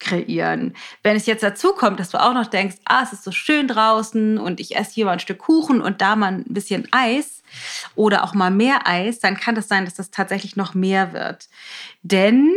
kreieren. 0.00 0.74
Wenn 1.02 1.16
es 1.16 1.26
jetzt 1.26 1.42
dazu 1.42 1.72
kommt, 1.72 2.00
dass 2.00 2.10
du 2.10 2.20
auch 2.20 2.34
noch 2.34 2.46
denkst, 2.46 2.76
ah, 2.84 3.02
es 3.02 3.12
ist 3.12 3.24
so 3.24 3.32
schön 3.32 3.68
draußen 3.68 4.38
und 4.38 4.60
ich 4.60 4.76
esse 4.76 4.92
hier 4.92 5.04
mal 5.06 5.12
ein 5.12 5.20
Stück 5.20 5.38
Kuchen 5.38 5.80
und 5.80 6.00
da 6.00 6.16
mal 6.16 6.32
ein 6.32 6.44
bisschen 6.48 6.88
Eis, 6.90 7.34
oder 7.94 8.24
auch 8.24 8.34
mal 8.34 8.50
mehr 8.50 8.86
Eis, 8.86 9.18
dann 9.20 9.36
kann 9.36 9.54
das 9.54 9.68
sein, 9.68 9.84
dass 9.84 9.94
das 9.94 10.10
tatsächlich 10.10 10.56
noch 10.56 10.74
mehr 10.74 11.12
wird. 11.12 11.48
Denn 12.02 12.52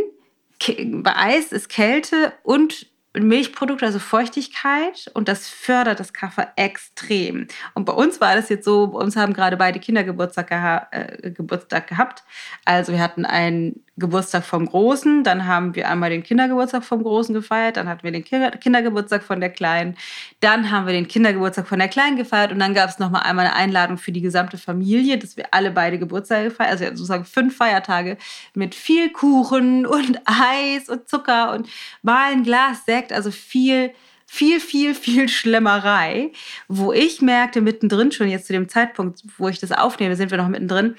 bei 1.02 1.16
Eis 1.16 1.52
ist 1.52 1.68
Kälte 1.68 2.32
und 2.42 2.86
Milchprodukte, 3.14 3.86
also 3.86 3.98
Feuchtigkeit, 3.98 5.10
und 5.14 5.28
das 5.28 5.48
fördert 5.48 5.98
das 5.98 6.12
Kaffee 6.12 6.46
extrem. 6.56 7.48
Und 7.74 7.84
bei 7.84 7.92
uns 7.92 8.20
war 8.20 8.36
das 8.36 8.48
jetzt 8.48 8.64
so, 8.64 8.88
bei 8.88 8.98
uns 8.98 9.16
haben 9.16 9.32
gerade 9.32 9.56
beide 9.56 9.80
Kinder 9.80 10.04
Geburtstag, 10.04 10.48
geha 10.48 10.88
äh, 10.90 11.30
Geburtstag 11.30 11.88
gehabt. 11.88 12.22
Also 12.64 12.92
wir 12.92 13.00
hatten 13.00 13.24
einen 13.24 13.82
Geburtstag 13.98 14.44
vom 14.44 14.66
Großen, 14.66 15.24
dann 15.24 15.46
haben 15.46 15.74
wir 15.74 15.88
einmal 15.88 16.10
den 16.10 16.22
Kindergeburtstag 16.22 16.84
vom 16.84 17.02
Großen 17.02 17.34
gefeiert, 17.34 17.76
dann 17.76 17.88
hatten 17.88 18.02
wir 18.02 18.12
den 18.12 18.24
Kindergeburtstag 18.24 19.22
von 19.22 19.40
der 19.40 19.50
Kleinen, 19.50 19.96
dann 20.40 20.70
haben 20.70 20.86
wir 20.86 20.92
den 20.92 21.08
Kindergeburtstag 21.08 21.66
von 21.66 21.78
der 21.78 21.88
Kleinen 21.88 22.16
gefeiert 22.16 22.52
und 22.52 22.58
dann 22.58 22.74
gab 22.74 22.90
es 22.90 22.98
nochmal 22.98 23.22
einmal 23.22 23.46
eine 23.46 23.56
Einladung 23.56 23.98
für 23.98 24.12
die 24.12 24.20
gesamte 24.20 24.58
Familie, 24.58 25.18
dass 25.18 25.36
wir 25.36 25.46
alle 25.52 25.70
beide 25.70 25.98
Geburtstage 25.98 26.50
feiern, 26.50 26.70
also 26.70 26.84
sozusagen 26.86 27.24
fünf 27.24 27.56
Feiertage 27.56 28.16
mit 28.54 28.74
viel 28.74 29.10
Kuchen 29.10 29.86
und 29.86 30.20
Eis 30.24 30.88
und 30.88 31.08
Zucker 31.08 31.52
und 31.52 31.68
mal 32.02 32.32
ein 32.32 32.42
Glas 32.42 32.84
Sekt, 32.84 33.12
also 33.12 33.30
viel 33.30 33.92
viel, 34.30 34.60
viel, 34.60 34.94
viel 34.94 35.28
Schlemmerei, 35.28 36.32
wo 36.68 36.92
ich 36.92 37.22
merkte 37.22 37.62
mittendrin 37.62 38.12
schon 38.12 38.28
jetzt 38.28 38.46
zu 38.46 38.52
dem 38.52 38.68
Zeitpunkt, 38.68 39.22
wo 39.38 39.48
ich 39.48 39.58
das 39.58 39.72
aufnehme, 39.72 40.16
sind 40.16 40.30
wir 40.30 40.36
noch 40.36 40.48
mittendrin, 40.48 40.96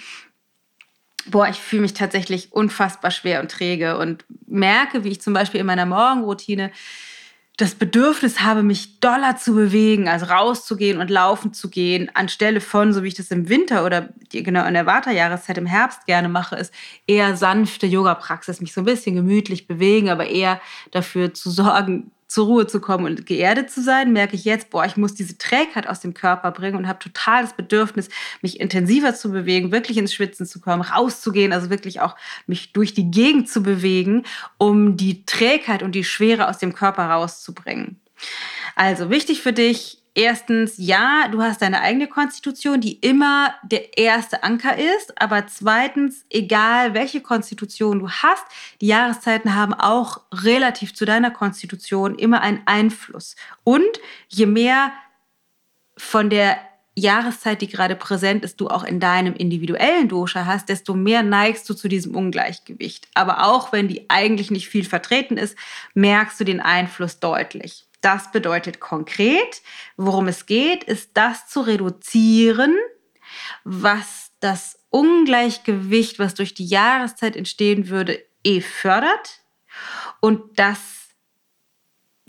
boah, 1.32 1.48
ich 1.48 1.58
fühle 1.58 1.84
mich 1.84 1.94
tatsächlich 1.94 2.54
unfassbar 2.54 3.12
schwer 3.12 3.42
und 3.42 3.52
träge 3.52 3.98
und 3.98 4.26
merke, 4.48 5.04
wie 5.04 5.10
ich 5.10 5.22
zum 5.22 5.34
Beispiel 5.34 5.60
in 5.60 5.66
meiner 5.66 5.86
Morgenroutine 5.86 6.72
das 7.60 7.76
Bedürfnis 7.76 8.40
habe, 8.40 8.64
mich 8.64 9.02
doller 9.02 9.36
zu 9.36 9.54
bewegen, 9.54 10.08
also 10.08 10.28
rauszugehen 10.28 10.98
und 10.98 11.10
laufen 11.10 11.54
zu 11.54 11.70
gehen, 11.70 12.10
anstelle 12.14 12.62
von, 12.62 12.94
so 12.94 13.04
wie 13.04 13.10
ich 13.10 13.16
das 13.16 13.32
im 13.32 13.50
Winter 13.50 13.86
oder 13.86 14.10
genau 14.30 14.66
in 14.66 14.74
der 14.74 14.86
Wartejahreszeit 14.86 15.58
im 15.58 15.66
Herbst 15.66 16.06
gerne 16.06 16.30
mache, 16.30 16.56
ist 16.56 16.74
eher 17.06 17.36
sanfte 17.36 17.86
Yoga-Praxis, 17.86 18.62
mich 18.62 18.72
so 18.72 18.82
ein 18.82 18.86
bisschen 18.86 19.16
gemütlich 19.16 19.68
bewegen, 19.68 20.10
aber 20.10 20.28
eher 20.28 20.62
dafür 20.92 21.34
zu 21.34 21.50
sorgen, 21.50 22.12
zur 22.30 22.46
Ruhe 22.46 22.68
zu 22.68 22.80
kommen 22.80 23.06
und 23.06 23.26
geerdet 23.26 23.72
zu 23.72 23.82
sein, 23.82 24.14
merke 24.14 24.36
ich 24.36 24.46
jetzt, 24.46 24.70
boah, 24.70 24.86
ich 24.86 24.96
muss 24.96 25.16
diese 25.16 25.40
Trägheit 25.40 25.88
aus 25.88 26.00
dem 26.00 26.14
Körper 26.14 26.52
bringen 26.52 26.78
und 26.78 26.88
habe 26.88 27.00
total 27.00 27.42
das 27.42 27.54
Bedürfnis, 27.54 28.08
mich 28.42 28.60
intensiver 28.60 29.16
zu 29.16 29.32
bewegen, 29.32 29.72
wirklich 29.72 29.98
ins 29.98 30.14
Schwitzen 30.14 30.46
zu 30.46 30.62
kommen, 30.62 30.84
rauszugehen, 30.84 31.52
also 31.52 31.72
wirklich 31.72 32.02
auch 32.02 32.16
mich 32.46 32.72
durch 32.72 32.94
die 32.94 33.10
Gegend 33.10 33.50
zu 33.50 33.64
bewegen, 33.64 34.24
um 34.60 34.96
die 34.96 35.26
Trägheit 35.26 35.82
und 35.82 35.94
die 35.94 36.04
Schwere 36.04 36.48
aus 36.48 36.60
dem 36.60 36.76
Körper 36.76 37.06
rauszubringen. 37.06 38.00
Also 38.76 39.10
wichtig 39.10 39.42
für 39.42 39.54
dich, 39.54 39.99
erstens, 40.16 40.76
ja, 40.78 41.28
du 41.30 41.42
hast 41.42 41.62
deine 41.62 41.82
eigene 41.82 42.08
Konstitution, 42.08 42.82
die 42.82 42.94
immer 42.94 43.54
der 43.64 43.98
erste 43.98 44.44
Anker 44.44 44.78
ist. 44.78 45.22
Aber 45.22 45.48
zweitens, 45.48 46.26
egal 46.30 46.94
welche 46.94 47.22
Konstitution 47.22 48.00
du 48.00 48.10
hast, 48.10 48.44
die 48.82 48.88
Jahreszeiten 48.88 49.56
haben 49.56 49.74
auch 49.74 50.22
relativ 50.32 50.94
zu 50.94 51.06
deiner 51.06 51.32
Konstitution 51.32 52.16
immer 52.16 52.42
einen 52.42 52.62
Einfluss. 52.66 53.36
Und 53.64 54.00
je 54.28 54.46
mehr 54.46 54.92
von 55.98 56.30
der 56.30 56.58
Jahreszeit, 56.96 57.62
die 57.62 57.68
gerade 57.68 57.96
präsent 57.96 58.44
ist, 58.44 58.60
du 58.60 58.68
auch 58.68 58.84
in 58.84 59.00
deinem 59.00 59.34
individuellen 59.34 60.08
Dosha 60.08 60.46
hast, 60.46 60.70
desto 60.70 60.94
mehr 60.94 61.24
neigst 61.24 61.70
du 61.70 61.74
zu 61.74 61.88
diesem 61.88 62.16
Ungleichgewicht. 62.16 63.08
Aber 63.14 63.46
auch 63.46 63.72
wenn 63.72 63.88
die 63.88 64.10
eigentlich 64.10 64.52
nicht 64.52 64.68
viel 64.68 64.86
vertreten 64.86 65.38
ist, 65.38 65.58
merkst 65.94 66.40
du 66.40 66.44
den 66.44 66.60
Einfluss 66.60 67.20
deutlich. 67.20 67.89
Das 68.02 68.32
bedeutet 68.32 68.80
konkret, 68.80 69.62
worum 69.98 70.28
es 70.28 70.46
geht, 70.46 70.84
ist 70.84 71.12
das 71.16 71.48
zu 71.48 71.62
reduzieren, 71.62 72.76
was 73.64 74.32
das 74.40 74.80
Ungleichgewicht, 74.90 76.18
was 76.18 76.34
durch 76.34 76.54
die 76.54 76.66
Jahreszeit 76.66 77.36
entstehen 77.36 77.90
würde, 77.90 78.24
eh 78.44 78.62
fördert 78.62 79.42
und 80.22 80.58
das 80.58 81.10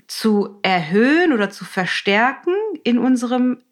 zu 0.07 0.59
erhöhen 0.61 1.31
oder 1.31 1.49
zu 1.49 1.63
verstärken 1.63 2.53
in, 2.83 2.97
unserem, 2.97 3.63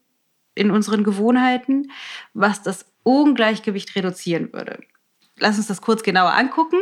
in 0.55 0.71
unseren 0.71 1.03
Gewohnheiten, 1.03 1.91
was 2.33 2.63
das 2.63 2.85
Ungleichgewicht 3.03 3.95
reduzieren 3.95 4.53
würde. 4.53 4.79
Lass 5.37 5.57
uns 5.57 5.67
das 5.67 5.81
kurz 5.81 6.03
genauer 6.03 6.33
angucken. 6.33 6.79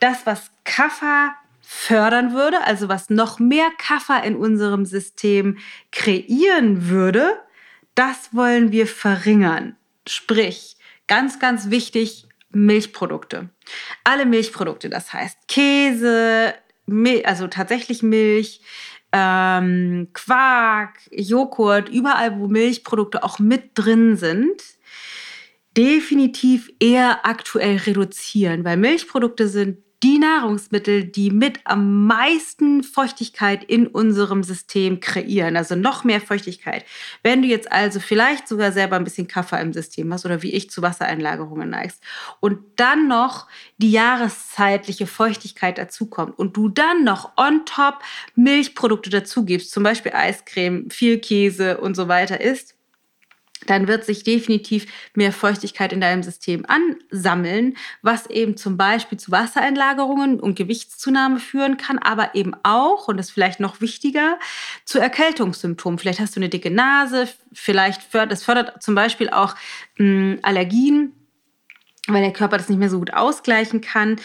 Das, 0.00 0.26
was 0.26 0.50
Kaffer 0.64 1.34
fördern 1.70 2.32
würde, 2.32 2.64
also 2.64 2.88
was 2.88 3.10
noch 3.10 3.38
mehr 3.38 3.68
Kaffer 3.76 4.24
in 4.24 4.36
unserem 4.36 4.86
System 4.86 5.58
kreieren 5.92 6.88
würde, 6.88 7.36
das 7.94 8.30
wollen 8.32 8.72
wir 8.72 8.86
verringern. 8.86 9.76
Sprich, 10.08 10.78
ganz, 11.08 11.38
ganz 11.38 11.68
wichtig, 11.68 12.26
Milchprodukte. 12.48 13.50
Alle 14.02 14.24
Milchprodukte, 14.24 14.88
das 14.88 15.12
heißt 15.12 15.46
Käse, 15.46 16.54
Mil 16.86 17.22
also 17.26 17.48
tatsächlich 17.48 18.02
Milch, 18.02 18.62
ähm, 19.12 20.08
Quark, 20.14 21.00
Joghurt, 21.10 21.90
überall, 21.90 22.40
wo 22.40 22.48
Milchprodukte 22.48 23.22
auch 23.22 23.38
mit 23.38 23.72
drin 23.74 24.16
sind, 24.16 24.62
definitiv 25.76 26.70
eher 26.80 27.26
aktuell 27.26 27.76
reduzieren, 27.76 28.64
weil 28.64 28.78
Milchprodukte 28.78 29.48
sind 29.48 29.76
die 30.02 30.18
Nahrungsmittel, 30.18 31.04
die 31.04 31.30
mit 31.30 31.60
am 31.64 32.06
meisten 32.06 32.84
Feuchtigkeit 32.84 33.64
in 33.64 33.88
unserem 33.88 34.44
System 34.44 35.00
kreieren, 35.00 35.56
also 35.56 35.74
noch 35.74 36.04
mehr 36.04 36.20
Feuchtigkeit. 36.20 36.84
Wenn 37.24 37.42
du 37.42 37.48
jetzt 37.48 37.72
also 37.72 37.98
vielleicht 37.98 38.46
sogar 38.46 38.70
selber 38.70 38.94
ein 38.94 39.04
bisschen 39.04 39.26
Kaffee 39.26 39.60
im 39.60 39.72
System 39.72 40.12
hast 40.12 40.24
oder 40.24 40.42
wie 40.42 40.52
ich 40.52 40.70
zu 40.70 40.82
Wassereinlagerungen 40.82 41.70
neigst 41.70 42.00
und 42.38 42.60
dann 42.76 43.08
noch 43.08 43.48
die 43.78 43.90
jahreszeitliche 43.90 45.08
Feuchtigkeit 45.08 45.78
dazukommt 45.78 46.38
und 46.38 46.56
du 46.56 46.68
dann 46.68 47.02
noch 47.02 47.36
on 47.36 47.66
top 47.66 47.98
Milchprodukte 48.36 49.10
dazugibst, 49.10 49.72
zum 49.72 49.82
Beispiel 49.82 50.12
Eiscreme, 50.14 50.90
viel 50.90 51.18
Käse 51.18 51.78
und 51.78 51.96
so 51.96 52.06
weiter 52.06 52.40
isst, 52.40 52.77
dann 53.66 53.88
wird 53.88 54.04
sich 54.04 54.22
definitiv 54.22 54.86
mehr 55.14 55.32
Feuchtigkeit 55.32 55.92
in 55.92 56.00
deinem 56.00 56.22
System 56.22 56.64
ansammeln, 56.66 57.76
was 58.02 58.28
eben 58.30 58.56
zum 58.56 58.76
Beispiel 58.76 59.18
zu 59.18 59.30
Wassereinlagerungen 59.30 60.40
und 60.40 60.56
Gewichtszunahme 60.56 61.40
führen 61.40 61.76
kann, 61.76 61.98
aber 61.98 62.34
eben 62.34 62.54
auch, 62.62 63.08
und 63.08 63.16
das 63.16 63.26
ist 63.26 63.32
vielleicht 63.32 63.60
noch 63.60 63.80
wichtiger, 63.80 64.38
zu 64.84 64.98
Erkältungssymptomen. 64.98 65.98
Vielleicht 65.98 66.20
hast 66.20 66.36
du 66.36 66.40
eine 66.40 66.48
dicke 66.48 66.70
Nase, 66.70 67.28
vielleicht 67.52 68.02
fördert, 68.02 68.32
das 68.32 68.44
fördert 68.44 68.82
zum 68.82 68.94
Beispiel 68.94 69.30
auch 69.30 69.54
mh, 69.96 70.06
hm, 70.06 70.38
Allergien, 70.42 71.12
weil 72.06 72.22
der 72.22 72.32
Körper 72.32 72.58
das 72.58 72.68
nicht 72.68 72.78
mehr 72.78 72.90
so 72.90 72.98
gut 72.98 73.12
ausgleichen 73.12 73.80
kann. 73.80 74.16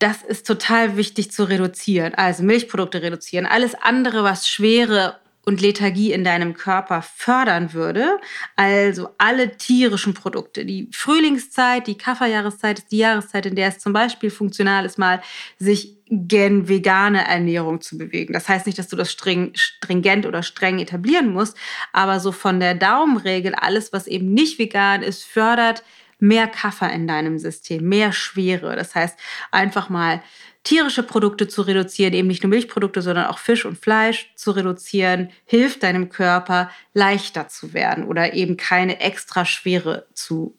Das 0.00 0.22
ist 0.22 0.46
total 0.46 0.96
wichtig 0.96 1.30
zu 1.30 1.44
reduzieren. 1.44 2.14
Also 2.14 2.42
Milchprodukte 2.42 3.00
reduzieren. 3.00 3.46
Alles 3.46 3.74
andere, 3.74 4.24
was 4.24 4.48
schwere 4.48 5.20
und 5.44 5.60
Lethargie 5.60 6.12
in 6.12 6.24
deinem 6.24 6.54
Körper 6.54 7.02
fördern 7.02 7.72
würde. 7.72 8.18
Also 8.56 9.10
alle 9.18 9.56
tierischen 9.56 10.14
Produkte. 10.14 10.64
Die 10.64 10.88
Frühlingszeit, 10.92 11.86
die 11.86 11.98
Kafferjahreszeit 11.98 12.80
ist 12.80 12.92
die 12.92 12.98
Jahreszeit, 12.98 13.46
in 13.46 13.54
der 13.54 13.68
es 13.68 13.78
zum 13.78 13.92
Beispiel 13.92 14.30
funktional 14.30 14.84
ist, 14.84 14.98
mal 14.98 15.22
sich 15.58 15.96
gen 16.08 16.68
vegane 16.68 17.26
Ernährung 17.26 17.80
zu 17.80 17.98
bewegen. 17.98 18.32
Das 18.34 18.48
heißt 18.48 18.66
nicht, 18.66 18.78
dass 18.78 18.88
du 18.88 18.96
das 18.96 19.10
streng, 19.10 19.52
stringent 19.54 20.26
oder 20.26 20.42
streng 20.42 20.78
etablieren 20.78 21.32
musst, 21.32 21.56
aber 21.92 22.20
so 22.20 22.30
von 22.30 22.60
der 22.60 22.74
Daumenregel, 22.74 23.54
alles, 23.54 23.92
was 23.92 24.06
eben 24.06 24.32
nicht 24.32 24.58
vegan 24.58 25.02
ist, 25.02 25.24
fördert 25.24 25.82
mehr 26.18 26.46
Kaffer 26.46 26.90
in 26.92 27.06
deinem 27.06 27.38
System, 27.38 27.88
mehr 27.88 28.12
Schwere. 28.12 28.76
Das 28.76 28.94
heißt, 28.94 29.18
einfach 29.50 29.88
mal 29.88 30.22
tierische 30.64 31.02
Produkte 31.02 31.46
zu 31.46 31.62
reduzieren, 31.62 32.14
eben 32.14 32.28
nicht 32.28 32.42
nur 32.42 32.50
Milchprodukte, 32.50 33.02
sondern 33.02 33.26
auch 33.26 33.38
Fisch 33.38 33.64
und 33.64 33.78
Fleisch 33.78 34.32
zu 34.34 34.50
reduzieren, 34.50 35.30
hilft 35.44 35.82
deinem 35.82 36.08
Körper 36.08 36.70
leichter 36.94 37.48
zu 37.48 37.72
werden 37.74 38.04
oder 38.04 38.32
eben 38.34 38.56
keine 38.56 39.00
extra 39.00 39.44
Schwere 39.44 40.06
zu 40.14 40.58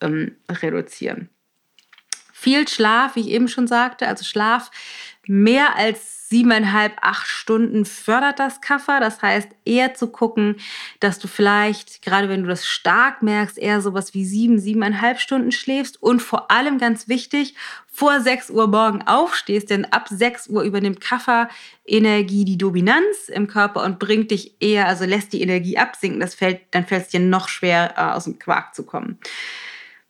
ähm, 0.00 0.36
reduzieren. 0.48 1.30
Viel 2.46 2.68
Schlaf, 2.68 3.16
wie 3.16 3.22
ich 3.22 3.30
eben 3.30 3.48
schon 3.48 3.66
sagte, 3.66 4.06
also 4.06 4.22
Schlaf 4.22 4.70
mehr 5.26 5.74
als 5.74 6.28
siebeneinhalb, 6.28 6.92
acht 7.00 7.26
Stunden 7.26 7.84
fördert 7.84 8.38
das 8.38 8.60
Kaffer. 8.60 9.00
Das 9.00 9.20
heißt, 9.20 9.48
eher 9.64 9.94
zu 9.94 10.06
gucken, 10.06 10.54
dass 11.00 11.18
du 11.18 11.26
vielleicht, 11.26 12.02
gerade 12.02 12.28
wenn 12.28 12.44
du 12.44 12.48
das 12.48 12.64
stark 12.64 13.20
merkst, 13.20 13.58
eher 13.58 13.80
sowas 13.80 14.14
wie 14.14 14.24
sieben, 14.24 14.60
siebeneinhalb 14.60 15.18
Stunden 15.18 15.50
schläfst 15.50 16.00
und 16.00 16.22
vor 16.22 16.52
allem 16.52 16.78
ganz 16.78 17.08
wichtig, 17.08 17.56
vor 17.90 18.20
6 18.20 18.50
Uhr 18.50 18.68
morgen 18.68 19.02
aufstehst, 19.02 19.70
denn 19.70 19.84
ab 19.84 20.06
6 20.08 20.46
Uhr 20.46 20.62
übernimmt 20.62 21.00
Kafferenergie 21.00 22.44
die 22.44 22.58
Dominanz 22.58 23.28
im 23.28 23.48
Körper 23.48 23.82
und 23.82 23.98
bringt 23.98 24.30
dich 24.30 24.54
eher, 24.60 24.86
also 24.86 25.04
lässt 25.04 25.32
die 25.32 25.42
Energie 25.42 25.78
absinken. 25.78 26.20
Das 26.20 26.36
fällt, 26.36 26.60
dann 26.70 26.86
fällt 26.86 27.06
es 27.06 27.08
dir 27.08 27.18
noch 27.18 27.48
schwer, 27.48 27.94
äh, 27.96 28.14
aus 28.14 28.22
dem 28.22 28.38
Quark 28.38 28.72
zu 28.72 28.84
kommen. 28.84 29.18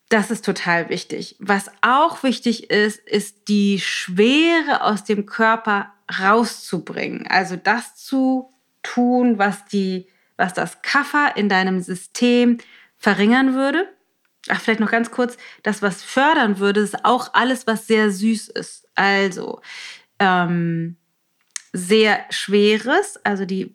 Das 0.09 0.31
ist 0.31 0.45
total 0.45 0.89
wichtig. 0.89 1.37
Was 1.41 1.71
auch 1.81 2.23
wichtig 2.23 2.71
ist, 2.71 3.01
ist 3.01 3.49
die 3.49 3.81
Schwere 3.81 4.83
aus 4.83 5.03
dem 5.03 5.27
Körper 5.27 5.93
rauszubringen. 6.21 7.27
Also 7.27 7.57
das 7.57 7.97
zu 7.97 8.51
tun, 8.83 9.39
was 9.39 9.65
die, 9.67 10.07
was 10.37 10.55
das 10.55 10.83
Kaffer 10.83 11.37
in 11.37 11.49
deinem 11.49 11.81
System 11.81 12.59
verringern 12.97 13.55
würde. 13.55 13.89
Ach, 14.49 14.61
vielleicht 14.61 14.79
noch 14.79 14.93
ganz 14.93 15.11
kurz, 15.11 15.37
das, 15.65 15.83
was 15.83 16.05
fördern 16.05 16.61
würde, 16.61 16.81
ist 16.81 17.05
auch 17.05 17.35
alles, 17.35 17.67
was 17.67 17.89
sehr 17.89 18.13
süß 18.13 18.49
ist. 18.51 18.89
Also 18.95 19.61
ähm, 20.21 20.97
sehr 21.76 22.21
Schweres, 22.30 23.18
also 23.25 23.45
die 23.45 23.75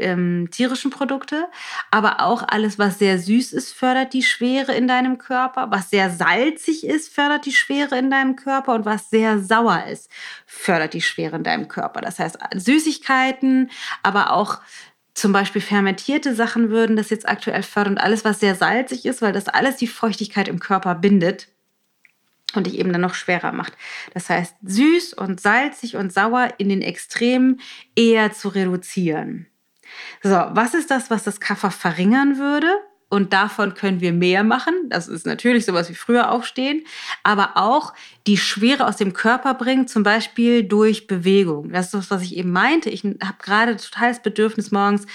ähm, 0.00 0.48
tierischen 0.50 0.90
Produkte, 0.90 1.48
aber 1.90 2.20
auch 2.20 2.44
alles, 2.46 2.78
was 2.78 2.98
sehr 2.98 3.18
süß 3.18 3.52
ist, 3.52 3.72
fördert 3.72 4.12
die 4.12 4.22
Schwere 4.22 4.74
in 4.74 4.88
deinem 4.88 5.18
Körper. 5.18 5.68
Was 5.70 5.90
sehr 5.90 6.10
salzig 6.10 6.86
ist, 6.86 7.12
fördert 7.14 7.46
die 7.46 7.52
Schwere 7.52 7.98
in 7.98 8.10
deinem 8.10 8.36
Körper. 8.36 8.74
Und 8.74 8.84
was 8.84 9.10
sehr 9.10 9.38
sauer 9.38 9.84
ist, 9.90 10.10
fördert 10.46 10.94
die 10.94 11.02
Schwere 11.02 11.36
in 11.36 11.44
deinem 11.44 11.68
Körper. 11.68 12.00
Das 12.00 12.18
heißt, 12.18 12.38
Süßigkeiten, 12.54 13.70
aber 14.02 14.32
auch 14.32 14.60
zum 15.14 15.32
Beispiel 15.32 15.62
fermentierte 15.62 16.34
Sachen 16.34 16.68
würden 16.68 16.96
das 16.96 17.10
jetzt 17.10 17.28
aktuell 17.28 17.62
fördern. 17.62 17.94
Und 17.94 17.98
alles, 17.98 18.24
was 18.24 18.40
sehr 18.40 18.54
salzig 18.54 19.06
ist, 19.06 19.22
weil 19.22 19.32
das 19.32 19.48
alles 19.48 19.76
die 19.76 19.86
Feuchtigkeit 19.86 20.48
im 20.48 20.60
Körper 20.60 20.94
bindet, 20.94 21.48
und 22.56 22.66
dich 22.66 22.78
eben 22.78 22.92
dann 22.92 23.00
noch 23.00 23.14
schwerer 23.14 23.52
macht. 23.52 23.72
Das 24.14 24.30
heißt, 24.30 24.54
süß 24.62 25.14
und 25.14 25.40
salzig 25.40 25.96
und 25.96 26.12
sauer 26.12 26.54
in 26.58 26.68
den 26.68 26.82
Extremen 26.82 27.60
eher 27.94 28.32
zu 28.32 28.48
reduzieren. 28.48 29.46
So, 30.22 30.30
was 30.30 30.74
ist 30.74 30.90
das, 30.90 31.10
was 31.10 31.24
das 31.24 31.40
Kaffer 31.40 31.70
verringern 31.70 32.38
würde? 32.38 32.68
Und 33.08 33.32
davon 33.32 33.74
können 33.74 34.00
wir 34.00 34.12
mehr 34.12 34.42
machen. 34.42 34.74
Das 34.88 35.06
ist 35.06 35.26
natürlich 35.26 35.64
sowas 35.64 35.88
wie 35.88 35.94
früher 35.94 36.32
aufstehen, 36.32 36.84
aber 37.22 37.52
auch 37.56 37.94
die 38.26 38.36
Schwere 38.36 38.84
aus 38.84 38.96
dem 38.96 39.12
Körper 39.12 39.54
bringen, 39.54 39.86
zum 39.86 40.02
Beispiel 40.02 40.64
durch 40.64 41.06
Bewegung. 41.06 41.70
Das 41.70 41.86
ist 41.86 41.94
das, 41.94 42.10
was 42.10 42.22
ich 42.22 42.36
eben 42.36 42.50
meinte. 42.50 42.90
Ich 42.90 43.04
habe 43.04 43.36
gerade 43.40 43.76
total 43.76 44.08
das 44.08 44.22
Bedürfnis 44.22 44.72
morgens, 44.72 45.06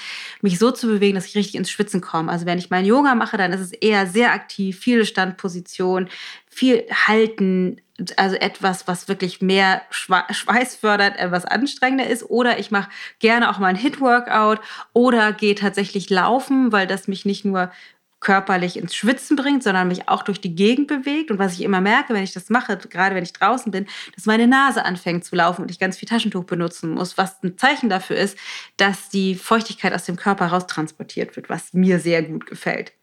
mich 0.41 0.57
so 0.57 0.71
zu 0.71 0.87
bewegen, 0.87 1.15
dass 1.15 1.25
ich 1.25 1.35
richtig 1.35 1.55
ins 1.55 1.69
Schwitzen 1.69 1.99
komme. 1.99 2.31
Also 2.31 2.45
wenn 2.45 2.59
ich 2.59 2.69
mein 2.69 2.85
Yoga 2.85 3.13
mache, 3.13 3.35
dann 3.35 3.51
ist 3.51 3.59
es 3.59 3.73
eher 3.73 4.07
sehr 4.07 4.31
aktiv, 4.31 4.79
viele 4.79 5.05
Standpositionen, 5.05 6.07
viel 6.51 6.85
halten, 7.07 7.81
also 8.17 8.35
etwas, 8.35 8.87
was 8.87 9.07
wirklich 9.07 9.41
mehr 9.41 9.81
Schweiß 9.89 10.75
fördert, 10.75 11.17
etwas 11.17 11.45
anstrengender 11.45 12.07
ist. 12.07 12.29
Oder 12.29 12.59
ich 12.59 12.71
mache 12.71 12.89
gerne 13.19 13.49
auch 13.49 13.57
mal 13.57 13.67
ein 13.67 13.75
Hit-Workout 13.75 14.59
oder 14.93 15.31
gehe 15.31 15.55
tatsächlich 15.55 16.09
laufen, 16.09 16.71
weil 16.71 16.87
das 16.87 17.07
mich 17.07 17.25
nicht 17.25 17.45
nur 17.45 17.71
körperlich 18.19 18.77
ins 18.77 18.95
Schwitzen 18.95 19.35
bringt, 19.35 19.63
sondern 19.63 19.87
mich 19.87 20.07
auch 20.07 20.21
durch 20.21 20.39
die 20.39 20.53
Gegend 20.53 20.87
bewegt. 20.87 21.31
Und 21.31 21.39
was 21.39 21.53
ich 21.53 21.63
immer 21.63 21.81
merke, 21.81 22.13
wenn 22.13 22.23
ich 22.23 22.33
das 22.33 22.49
mache, 22.49 22.77
gerade 22.77 23.15
wenn 23.15 23.23
ich 23.23 23.33
draußen 23.33 23.71
bin, 23.71 23.87
dass 24.15 24.27
meine 24.27 24.45
Nase 24.45 24.85
anfängt 24.85 25.25
zu 25.25 25.35
laufen 25.35 25.63
und 25.63 25.71
ich 25.71 25.79
ganz 25.79 25.97
viel 25.97 26.07
Taschentuch 26.07 26.43
benutzen 26.43 26.91
muss, 26.91 27.17
was 27.17 27.41
ein 27.43 27.57
Zeichen 27.57 27.89
dafür 27.89 28.17
ist, 28.17 28.37
dass 28.77 29.09
die 29.09 29.33
Feuchtigkeit 29.35 29.93
aus 29.93 30.05
dem 30.05 30.17
Körper 30.17 30.47
raustransportiert 30.47 31.35
wird, 31.35 31.49
was 31.49 31.73
mir 31.73 31.99
sehr 31.99 32.21
gut 32.21 32.45
gefällt. 32.45 32.93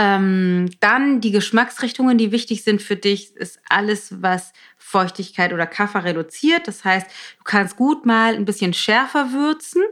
Ähm, 0.00 0.70
dann 0.78 1.20
die 1.20 1.32
Geschmacksrichtungen, 1.32 2.18
die 2.18 2.30
wichtig 2.30 2.62
sind 2.62 2.80
für 2.80 2.94
dich, 2.94 3.34
ist 3.34 3.58
alles, 3.68 4.22
was 4.22 4.52
Feuchtigkeit 4.76 5.52
oder 5.52 5.66
Kaffer 5.66 6.04
reduziert. 6.04 6.68
Das 6.68 6.84
heißt, 6.84 7.08
du 7.38 7.42
kannst 7.42 7.74
gut 7.74 8.06
mal 8.06 8.36
ein 8.36 8.44
bisschen 8.44 8.74
schärfer 8.74 9.32
würzen, 9.32 9.82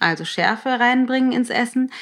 also 0.00 0.24
Schärfe 0.24 0.70
reinbringen 0.80 1.30
ins 1.30 1.50
Essen 1.50 1.92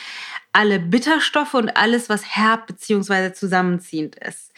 alle 0.52 0.78
Bitterstoffe 0.78 1.54
und 1.54 1.76
alles, 1.76 2.08
was 2.10 2.36
herb 2.36 2.66
bzw. 2.66 3.32
zusammenziehend 3.32 4.16
ist. 4.16 4.52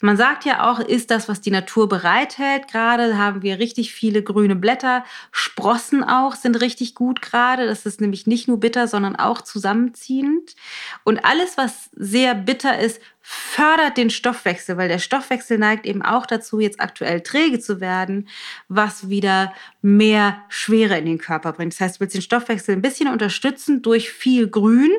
Man 0.00 0.16
sagt 0.16 0.44
ja 0.44 0.70
auch, 0.70 0.78
ist 0.78 1.10
das, 1.10 1.28
was 1.28 1.40
die 1.40 1.50
Natur 1.50 1.88
bereithält. 1.88 2.68
Gerade 2.68 3.18
haben 3.18 3.42
wir 3.42 3.58
richtig 3.58 3.92
viele 3.92 4.22
grüne 4.22 4.54
Blätter. 4.54 5.04
Sprossen 5.32 6.04
auch 6.04 6.36
sind 6.36 6.60
richtig 6.60 6.94
gut 6.94 7.20
gerade. 7.20 7.66
Das 7.66 7.84
ist 7.84 8.00
nämlich 8.00 8.26
nicht 8.28 8.46
nur 8.46 8.60
bitter, 8.60 8.86
sondern 8.86 9.16
auch 9.16 9.42
zusammenziehend. 9.42 10.54
Und 11.02 11.24
alles, 11.24 11.58
was 11.58 11.90
sehr 11.92 12.34
bitter 12.34 12.78
ist, 12.78 13.00
fördert 13.32 13.96
den 13.96 14.10
Stoffwechsel, 14.10 14.76
weil 14.76 14.88
der 14.88 14.98
Stoffwechsel 14.98 15.56
neigt 15.56 15.86
eben 15.86 16.02
auch 16.02 16.26
dazu, 16.26 16.58
jetzt 16.58 16.80
aktuell 16.80 17.20
träge 17.20 17.60
zu 17.60 17.80
werden, 17.80 18.28
was 18.66 19.08
wieder 19.08 19.54
mehr 19.82 20.42
Schwere 20.48 20.98
in 20.98 21.04
den 21.04 21.18
Körper 21.18 21.52
bringt. 21.52 21.72
Das 21.72 21.80
heißt, 21.80 21.96
du 21.96 22.00
willst 22.00 22.16
den 22.16 22.22
Stoffwechsel 22.22 22.74
ein 22.74 22.82
bisschen 22.82 23.08
unterstützen 23.08 23.82
durch 23.82 24.10
viel 24.10 24.48
Grün 24.48 24.90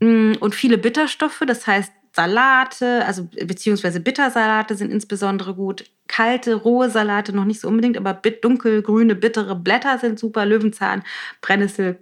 mm, 0.00 0.36
und 0.40 0.54
viele 0.54 0.78
Bitterstoffe. 0.78 1.42
Das 1.46 1.66
heißt, 1.66 1.92
Salate, 2.12 3.04
also 3.04 3.28
beziehungsweise 3.44 4.00
Bittersalate 4.00 4.74
sind 4.74 4.90
insbesondere 4.90 5.54
gut. 5.54 5.84
Kalte, 6.08 6.54
rohe 6.54 6.88
Salate 6.88 7.34
noch 7.34 7.44
nicht 7.44 7.60
so 7.60 7.68
unbedingt, 7.68 7.98
aber 7.98 8.14
dunkelgrüne, 8.14 9.14
bittere 9.14 9.54
Blätter 9.54 9.98
sind 9.98 10.18
super. 10.18 10.46
Löwenzahn, 10.46 11.02
Brennnessel, 11.42 11.98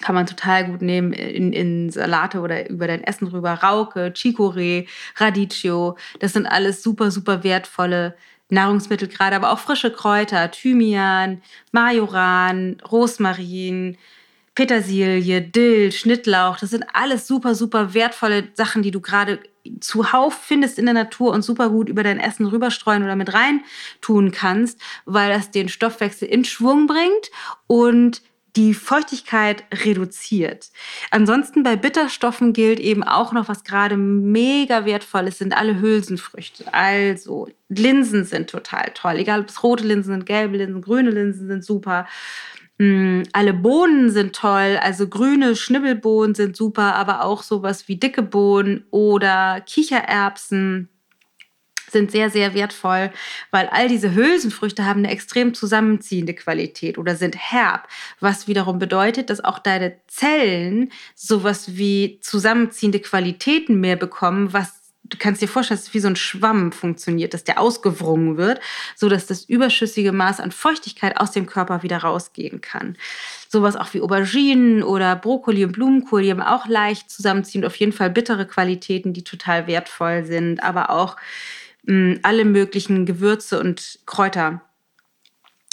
kann 0.00 0.14
man 0.14 0.26
total 0.26 0.66
gut 0.66 0.82
nehmen 0.82 1.12
in, 1.12 1.52
in 1.52 1.90
Salate 1.90 2.40
oder 2.40 2.68
über 2.68 2.86
dein 2.86 3.04
Essen 3.04 3.28
rüber. 3.28 3.54
Rauke, 3.54 4.12
Chicorée, 4.14 4.86
Radicchio, 5.16 5.96
das 6.20 6.32
sind 6.32 6.46
alles 6.46 6.82
super, 6.82 7.10
super 7.10 7.44
wertvolle 7.44 8.14
Nahrungsmittel 8.50 9.08
gerade, 9.08 9.36
aber 9.36 9.52
auch 9.52 9.58
frische 9.58 9.90
Kräuter, 9.90 10.50
Thymian, 10.50 11.42
Majoran, 11.72 12.76
Rosmarin, 12.90 13.96
Petersilie, 14.54 15.42
Dill, 15.42 15.90
Schnittlauch, 15.90 16.58
das 16.58 16.70
sind 16.70 16.84
alles 16.92 17.26
super, 17.26 17.54
super 17.54 17.94
wertvolle 17.94 18.48
Sachen, 18.54 18.82
die 18.82 18.92
du 18.92 19.00
gerade 19.00 19.40
zuhauf 19.80 20.34
findest 20.34 20.78
in 20.78 20.84
der 20.84 20.94
Natur 20.94 21.32
und 21.32 21.42
super 21.42 21.70
gut 21.70 21.88
über 21.88 22.02
dein 22.02 22.20
Essen 22.20 22.46
rüberstreuen 22.46 23.02
oder 23.02 23.16
mit 23.16 23.32
rein 23.32 23.62
tun 24.00 24.30
kannst, 24.30 24.80
weil 25.06 25.30
das 25.30 25.50
den 25.50 25.68
Stoffwechsel 25.68 26.28
in 26.28 26.44
Schwung 26.44 26.86
bringt 26.86 27.30
und 27.66 28.22
die 28.56 28.74
Feuchtigkeit 28.74 29.64
reduziert. 29.72 30.70
Ansonsten 31.10 31.62
bei 31.62 31.76
Bitterstoffen 31.76 32.52
gilt 32.52 32.78
eben 32.78 33.02
auch 33.02 33.32
noch, 33.32 33.48
was 33.48 33.64
gerade 33.64 33.96
mega 33.96 34.84
wertvoll 34.84 35.26
ist, 35.26 35.38
sind 35.38 35.56
alle 35.56 35.80
Hülsenfrüchte. 35.80 36.72
Also 36.72 37.48
Linsen 37.68 38.24
sind 38.24 38.50
total 38.50 38.92
toll, 38.94 39.16
egal 39.16 39.40
ob 39.40 39.48
es 39.48 39.62
rote 39.62 39.84
Linsen 39.84 40.14
sind, 40.14 40.26
gelbe 40.26 40.56
Linsen, 40.56 40.82
grüne 40.82 41.10
Linsen 41.10 41.48
sind 41.48 41.64
super. 41.64 42.06
Mm, 42.78 43.22
alle 43.32 43.54
Bohnen 43.54 44.10
sind 44.10 44.34
toll, 44.34 44.78
also 44.80 45.08
grüne 45.08 45.54
Schnibbelbohnen 45.56 46.34
sind 46.34 46.56
super, 46.56 46.94
aber 46.94 47.24
auch 47.24 47.42
sowas 47.42 47.88
wie 47.88 47.96
dicke 47.96 48.22
Bohnen 48.22 48.84
oder 48.90 49.60
Kichererbsen 49.60 50.88
sind 51.90 52.10
sehr, 52.10 52.30
sehr 52.30 52.54
wertvoll, 52.54 53.10
weil 53.50 53.68
all 53.68 53.88
diese 53.88 54.14
Hülsenfrüchte 54.14 54.84
haben 54.84 55.00
eine 55.00 55.10
extrem 55.10 55.54
zusammenziehende 55.54 56.34
Qualität 56.34 56.98
oder 56.98 57.16
sind 57.16 57.36
herb, 57.36 57.88
was 58.20 58.48
wiederum 58.48 58.78
bedeutet, 58.78 59.30
dass 59.30 59.42
auch 59.42 59.58
deine 59.58 59.96
Zellen 60.06 60.92
sowas 61.14 61.76
wie 61.76 62.18
zusammenziehende 62.20 63.00
Qualitäten 63.00 63.80
mehr 63.80 63.96
bekommen, 63.96 64.52
was 64.52 64.84
du 65.04 65.18
kannst 65.18 65.42
dir 65.42 65.48
vorstellen, 65.48 65.78
dass 65.78 65.88
es 65.88 65.94
wie 65.94 66.00
so 66.00 66.08
ein 66.08 66.16
Schwamm 66.16 66.72
funktioniert, 66.72 67.34
dass 67.34 67.44
der 67.44 67.60
ausgewrungen 67.60 68.36
wird, 68.36 68.60
so 68.96 69.08
dass 69.08 69.26
das 69.26 69.44
überschüssige 69.44 70.12
Maß 70.12 70.40
an 70.40 70.50
Feuchtigkeit 70.50 71.20
aus 71.20 71.32
dem 71.32 71.46
Körper 71.46 71.82
wieder 71.82 71.98
rausgehen 71.98 72.60
kann. 72.60 72.96
Sowas 73.48 73.76
auch 73.76 73.92
wie 73.92 74.00
Auberginen 74.00 74.82
oder 74.82 75.14
Brokkoli 75.16 75.64
und 75.64 75.72
Blumenkohl, 75.72 76.22
die 76.22 76.30
haben 76.30 76.40
auch 76.40 76.66
leicht 76.66 77.10
zusammenziehend, 77.10 77.66
auf 77.66 77.76
jeden 77.76 77.92
Fall 77.92 78.10
bittere 78.10 78.46
Qualitäten, 78.46 79.12
die 79.12 79.24
total 79.24 79.66
wertvoll 79.66 80.24
sind, 80.24 80.62
aber 80.62 80.90
auch 80.90 81.16
mh, 81.86 82.18
alle 82.22 82.44
möglichen 82.44 83.06
Gewürze 83.06 83.58
und 83.60 84.00
Kräuter 84.06 84.62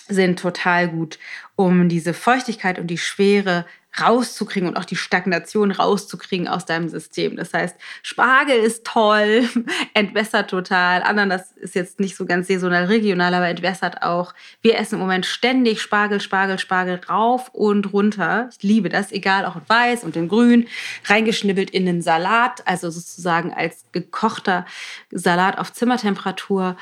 sind 0.08 0.40
total 0.40 0.90
gut, 0.90 1.20
um 1.56 1.90
diese 1.90 2.14
Feuchtigkeit 2.14 2.80
und 2.80 2.88
die 2.88 2.98
Schwere 2.98 3.66
rauszukriegen 4.00 4.70
und 4.70 4.78
auch 4.78 4.86
die 4.86 4.96
Stagnation 4.96 5.72
rauszukriegen 5.72 6.48
aus 6.48 6.66
deinem 6.66 6.88
System. 6.88 7.36
Das 7.36 7.54
heißt, 7.54 7.76
Spargel 8.04 8.58
ist 8.58 8.86
toll, 8.86 9.50
entwässert 9.94 10.50
total. 10.50 11.04
Ananas 11.04 11.52
ist 11.54 11.76
jetzt 11.76 12.00
nicht 12.00 12.16
so 12.16 12.26
ganz 12.26 12.48
saisonal 12.48 12.86
regional, 12.86 13.34
aber 13.34 13.50
entwässert 13.50 14.02
auch. 14.02 14.34
Wir 14.62 14.80
essen 14.80 14.96
im 14.96 15.02
Moment 15.02 15.26
ständig 15.26 15.82
Spargel, 15.82 16.22
Spargel, 16.22 16.58
Spargel 16.58 17.02
rauf 17.10 17.50
und 17.50 17.92
runter. 17.92 18.50
Ich 18.52 18.64
liebe 18.64 18.88
das, 18.88 19.12
egal, 19.12 19.46
auch 19.46 19.58
in 19.58 19.68
weiß 19.68 20.04
und 20.04 20.16
in 20.16 20.30
grün, 20.30 20.68
reingeschnibbelt 21.06 21.70
in 21.70 21.86
den 21.86 22.02
Salat, 22.02 22.66
also 22.66 22.90
sozusagen 22.90 23.54
als 23.54 23.84
gekochter 23.92 24.66
Salat 25.12 25.58
auf 25.58 25.74
Zimmertemperatur. 25.74 26.78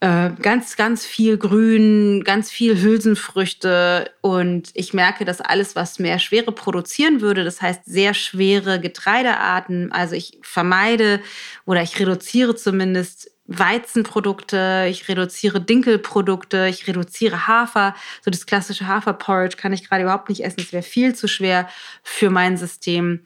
Äh, 0.00 0.30
ganz, 0.40 0.76
ganz 0.76 1.04
viel 1.04 1.38
Grün, 1.38 2.22
ganz 2.22 2.52
viel 2.52 2.80
Hülsenfrüchte. 2.80 4.10
Und 4.20 4.70
ich 4.74 4.94
merke, 4.94 5.24
dass 5.24 5.40
alles, 5.40 5.74
was 5.74 5.98
mehr 5.98 6.20
Schwere 6.20 6.52
produzieren 6.52 7.20
würde, 7.20 7.42
das 7.42 7.60
heißt 7.60 7.84
sehr 7.84 8.14
schwere 8.14 8.80
Getreidearten, 8.80 9.90
also 9.90 10.14
ich 10.14 10.38
vermeide 10.42 11.20
oder 11.64 11.82
ich 11.82 11.98
reduziere 11.98 12.54
zumindest 12.54 13.32
Weizenprodukte, 13.46 14.86
ich 14.88 15.08
reduziere 15.08 15.60
Dinkelprodukte, 15.60 16.68
ich 16.68 16.86
reduziere 16.86 17.48
Hafer. 17.48 17.94
So 18.22 18.30
das 18.30 18.46
klassische 18.46 18.86
Haferporridge 18.86 19.56
kann 19.56 19.72
ich 19.72 19.88
gerade 19.88 20.02
überhaupt 20.02 20.28
nicht 20.28 20.44
essen. 20.44 20.60
Es 20.60 20.72
wäre 20.72 20.82
viel 20.84 21.14
zu 21.16 21.26
schwer 21.26 21.68
für 22.04 22.30
mein 22.30 22.56
System. 22.56 23.24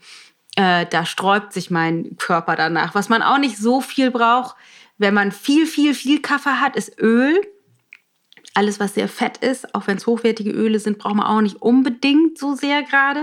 Äh, 0.56 0.86
da 0.86 1.04
sträubt 1.04 1.52
sich 1.52 1.70
mein 1.70 2.16
Körper 2.16 2.56
danach. 2.56 2.94
Was 2.94 3.08
man 3.08 3.22
auch 3.22 3.38
nicht 3.38 3.58
so 3.58 3.80
viel 3.80 4.10
braucht, 4.10 4.54
wenn 5.02 5.12
man 5.12 5.32
viel, 5.32 5.66
viel, 5.66 5.94
viel 5.94 6.22
Kaffee 6.22 6.60
hat, 6.60 6.76
ist 6.76 6.98
Öl. 6.98 7.38
Alles, 8.54 8.78
was 8.80 8.94
sehr 8.94 9.08
fett 9.08 9.38
ist, 9.38 9.74
auch 9.74 9.86
wenn 9.86 9.96
es 9.96 10.06
hochwertige 10.06 10.50
Öle 10.50 10.78
sind, 10.78 10.98
braucht 10.98 11.14
man 11.14 11.26
auch 11.26 11.40
nicht 11.40 11.62
unbedingt 11.62 12.36
so 12.36 12.54
sehr 12.54 12.82
gerade. 12.82 13.20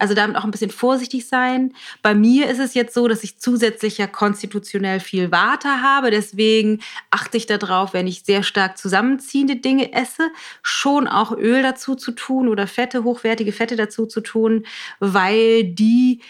Also 0.00 0.14
damit 0.14 0.36
auch 0.36 0.42
ein 0.42 0.50
bisschen 0.50 0.72
vorsichtig 0.72 1.28
sein. 1.28 1.72
Bei 2.02 2.16
mir 2.16 2.50
ist 2.50 2.58
es 2.58 2.74
jetzt 2.74 2.92
so, 2.92 3.06
dass 3.06 3.22
ich 3.22 3.38
zusätzlich 3.38 3.96
ja 3.98 4.08
konstitutionell 4.08 4.98
viel 4.98 5.30
Water 5.30 5.82
habe. 5.82 6.10
Deswegen 6.10 6.80
achte 7.12 7.36
ich 7.36 7.46
darauf, 7.46 7.92
wenn 7.92 8.08
ich 8.08 8.24
sehr 8.24 8.42
stark 8.42 8.76
zusammenziehende 8.76 9.54
Dinge 9.54 9.92
esse, 9.92 10.30
schon 10.62 11.06
auch 11.06 11.30
Öl 11.30 11.62
dazu 11.62 11.94
zu 11.94 12.10
tun 12.10 12.48
oder 12.48 12.66
Fette, 12.66 13.04
hochwertige 13.04 13.52
Fette 13.52 13.76
dazu 13.76 14.04
zu 14.06 14.20
tun, 14.20 14.66
weil 14.98 15.62
die 15.62 16.22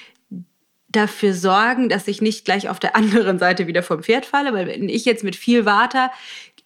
dafür 0.97 1.35
sorgen, 1.35 1.89
dass 1.89 2.09
ich 2.09 2.23
nicht 2.23 2.45
gleich 2.45 2.69
auf 2.69 2.79
der 2.81 2.97
anderen 2.97 3.39
Seite 3.39 3.67
wieder 3.67 3.83
vom 3.83 4.03
Pferd 4.03 4.27
falle, 4.27 4.53
weil 4.53 4.67
wenn 4.67 4.89
ich 4.89 5.05
jetzt 5.05 5.25
mit 5.25 5.37
viel 5.37 5.65
Water 5.65 6.11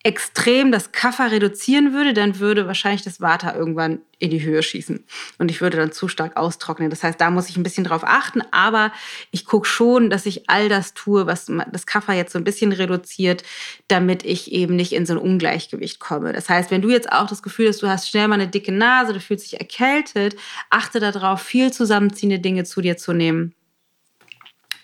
extrem 0.03 0.73
das 0.73 0.93
Kaffer 0.93 1.31
reduzieren 1.31 1.93
würde, 1.93 2.15
dann 2.15 2.39
würde 2.39 2.67
wahrscheinlich 2.67 3.03
das 3.03 3.21
Water 3.21 3.55
irgendwann 3.55 3.99
in 4.19 4.31
die 4.31 4.43
Höhe 4.43 4.63
schießen 4.63 5.05
und 5.39 5.51
ich 5.51 5.61
würde 5.61 5.77
dann 5.77 5.93
zu 5.93 6.09
stark 6.09 6.39
austrocknen. 6.39 6.89
Das 6.89 7.03
heißt, 7.03 7.21
da 7.21 7.31
muss 7.31 7.51
ich 7.51 7.59
ein 7.59 7.63
bisschen 7.63 7.85
drauf 7.85 8.03
achten, 8.05 8.41
aber 8.51 8.93
ich 9.31 9.45
gucke 9.45 9.67
schon, 9.67 10.09
dass 10.09 10.25
ich 10.25 10.49
all 10.49 10.71
das 10.71 10.95
tue, 10.95 11.27
was 11.27 11.53
das 11.71 11.85
Kaffer 11.85 12.15
jetzt 12.15 12.33
so 12.33 12.39
ein 12.39 12.45
bisschen 12.45 12.73
reduziert, 12.73 13.43
damit 13.89 14.25
ich 14.25 14.53
eben 14.53 14.75
nicht 14.75 14.93
in 14.93 15.05
so 15.05 15.15
ein 15.15 15.19
Ungleichgewicht 15.19 16.01
komme. 16.01 16.33
Das 16.33 16.49
heißt, 16.49 16.71
wenn 16.71 16.83
du 16.83 16.89
jetzt 16.89 17.13
auch 17.13 17.27
das 17.27 17.43
Gefühl 17.43 17.69
hast, 17.69 17.83
du 17.83 17.89
hast 17.89 18.09
schnell 18.09 18.29
mal 18.29 18.37
eine 18.37 18.49
dicke 18.49 18.73
Nase, 18.73 19.13
du 19.13 19.21
fühlst 19.21 19.53
dich 19.53 19.61
erkältet, 19.61 20.35
achte 20.71 21.01
darauf, 21.01 21.43
viel 21.43 21.73
zusammenziehende 21.75 22.39
Dinge 22.39 22.65
zu 22.65 22.81
dir 22.81 22.97
zu 22.97 23.13
nehmen 23.13 23.55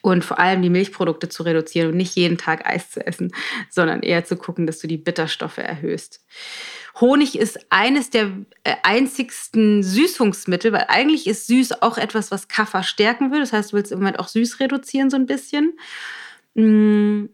und 0.07 0.25
vor 0.25 0.39
allem 0.39 0.63
die 0.63 0.71
Milchprodukte 0.71 1.29
zu 1.29 1.43
reduzieren 1.43 1.91
und 1.91 1.97
nicht 1.97 2.15
jeden 2.15 2.39
Tag 2.39 2.65
Eis 2.65 2.91
zu 2.91 3.05
essen, 3.05 3.33
sondern 3.69 4.03
eher 4.03 4.25
zu 4.25 4.37
gucken, 4.37 4.65
dass 4.65 4.79
du 4.79 4.87
die 4.87 4.99
Bitterstoffe 4.99 5.59
erhöhst. 5.59 6.25
Honig 7.01 7.37
ist 7.37 7.59
eines 7.71 8.11
der 8.11 8.31
äh, 8.63 8.77
einzigsten 8.85 9.83
Süßungsmittel, 9.83 10.73
weil 10.73 10.87
eigentlich 10.89 11.27
ist 11.27 11.49
süß 11.49 11.83
auch 11.83 11.99
etwas, 11.99 12.31
was 12.31 12.47
Kaffer 12.47 12.85
stärken 12.85 13.33
will. 13.33 13.41
Das 13.41 13.53
heißt, 13.53 13.73
du 13.73 13.77
willst 13.77 13.91
im 13.91 13.99
Moment 13.99 14.21
auch 14.21 14.29
süß 14.29 14.61
reduzieren 14.61 15.11
so 15.11 15.17
ein 15.17 15.27
bisschen. 15.27 15.77
Mm, 16.55 17.25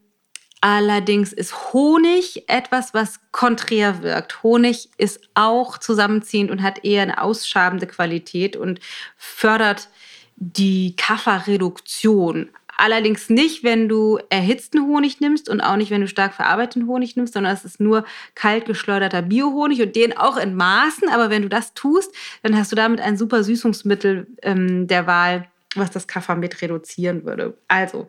allerdings 0.62 1.34
ist 1.34 1.74
Honig 1.74 2.48
etwas, 2.48 2.94
was 2.94 3.20
konträr 3.32 4.02
wirkt. 4.02 4.42
Honig 4.42 4.88
ist 4.96 5.20
auch 5.34 5.76
zusammenziehend 5.76 6.50
und 6.50 6.62
hat 6.62 6.86
eher 6.86 7.02
eine 7.02 7.20
ausschabende 7.20 7.86
Qualität 7.86 8.56
und 8.56 8.80
fördert 9.18 9.90
die 10.36 10.96
Kafferreduktion. 10.96 12.50
Allerdings 12.76 13.28
nicht, 13.28 13.64
wenn 13.64 13.88
du 13.88 14.18
erhitzten 14.30 14.86
Honig 14.86 15.20
nimmst 15.20 15.48
und 15.48 15.60
auch 15.60 15.76
nicht, 15.76 15.90
wenn 15.90 16.00
du 16.00 16.08
stark 16.08 16.34
verarbeiteten 16.34 16.88
Honig 16.88 17.16
nimmst, 17.16 17.34
sondern 17.34 17.52
es 17.52 17.64
ist 17.64 17.80
nur 17.80 18.04
kalt 18.34 18.64
geschleuderter 18.64 19.22
Biohonig 19.22 19.82
und 19.82 19.94
den 19.94 20.16
auch 20.16 20.36
in 20.36 20.54
Maßen. 20.54 21.08
Aber 21.08 21.30
wenn 21.30 21.42
du 21.42 21.48
das 21.48 21.74
tust, 21.74 22.14
dann 22.42 22.56
hast 22.56 22.72
du 22.72 22.76
damit 22.76 23.00
ein 23.00 23.16
super 23.16 23.44
Süßungsmittel 23.44 24.26
ähm, 24.42 24.86
der 24.86 25.06
Wahl 25.06 25.51
was 25.74 25.90
das 25.90 26.06
Kaffermit 26.06 26.62
reduzieren 26.62 27.24
würde. 27.24 27.56
Also, 27.68 28.08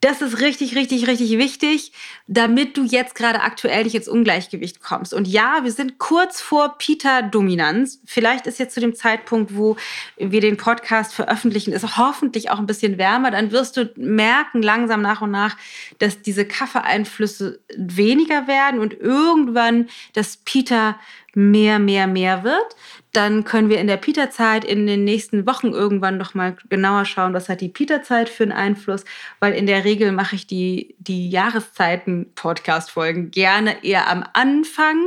das 0.00 0.22
ist 0.22 0.40
richtig, 0.40 0.76
richtig, 0.76 1.06
richtig 1.06 1.38
wichtig, 1.38 1.92
damit 2.26 2.76
du 2.76 2.84
jetzt 2.84 3.14
gerade 3.14 3.42
aktuell 3.42 3.84
nicht 3.84 3.94
ins 3.94 4.08
Ungleichgewicht 4.08 4.80
kommst. 4.80 5.14
Und 5.14 5.28
ja, 5.28 5.60
wir 5.62 5.72
sind 5.72 5.98
kurz 5.98 6.40
vor 6.40 6.76
Peter-Dominanz. 6.78 8.00
Vielleicht 8.04 8.46
ist 8.46 8.58
jetzt 8.58 8.74
zu 8.74 8.80
dem 8.80 8.94
Zeitpunkt, 8.94 9.56
wo 9.56 9.76
wir 10.16 10.40
den 10.40 10.56
Podcast 10.56 11.14
veröffentlichen, 11.14 11.72
ist 11.72 11.96
hoffentlich 11.96 12.50
auch 12.50 12.58
ein 12.58 12.66
bisschen 12.66 12.98
wärmer. 12.98 13.30
Dann 13.30 13.52
wirst 13.52 13.76
du 13.76 13.92
merken, 13.96 14.62
langsam 14.62 15.02
nach 15.02 15.22
und 15.22 15.30
nach, 15.30 15.56
dass 15.98 16.22
diese 16.22 16.44
Kaffeeeinflüsse 16.44 17.60
weniger 17.76 18.46
werden 18.46 18.80
und 18.80 18.94
irgendwann 18.94 19.88
das 20.14 20.38
Peter 20.38 20.98
mehr, 21.36 21.78
mehr, 21.78 22.06
mehr 22.06 22.44
wird 22.44 22.76
dann 23.14 23.44
können 23.44 23.68
wir 23.68 23.78
in 23.78 23.86
der 23.86 23.96
Peterzeit 23.96 24.64
in 24.64 24.86
den 24.86 25.04
nächsten 25.04 25.46
Wochen 25.46 25.68
irgendwann 25.68 26.18
noch 26.18 26.34
mal 26.34 26.56
genauer 26.68 27.04
schauen, 27.04 27.32
was 27.32 27.48
hat 27.48 27.60
die 27.60 27.68
Peterzeit 27.68 28.28
für 28.28 28.42
einen 28.42 28.52
Einfluss, 28.52 29.04
weil 29.40 29.54
in 29.54 29.66
der 29.66 29.84
Regel 29.84 30.12
mache 30.12 30.34
ich 30.34 30.46
die, 30.46 30.96
die 30.98 31.30
Jahreszeiten-Podcast-Folgen 31.30 33.30
gerne 33.30 33.84
eher 33.84 34.10
am 34.10 34.24
Anfang 34.32 34.98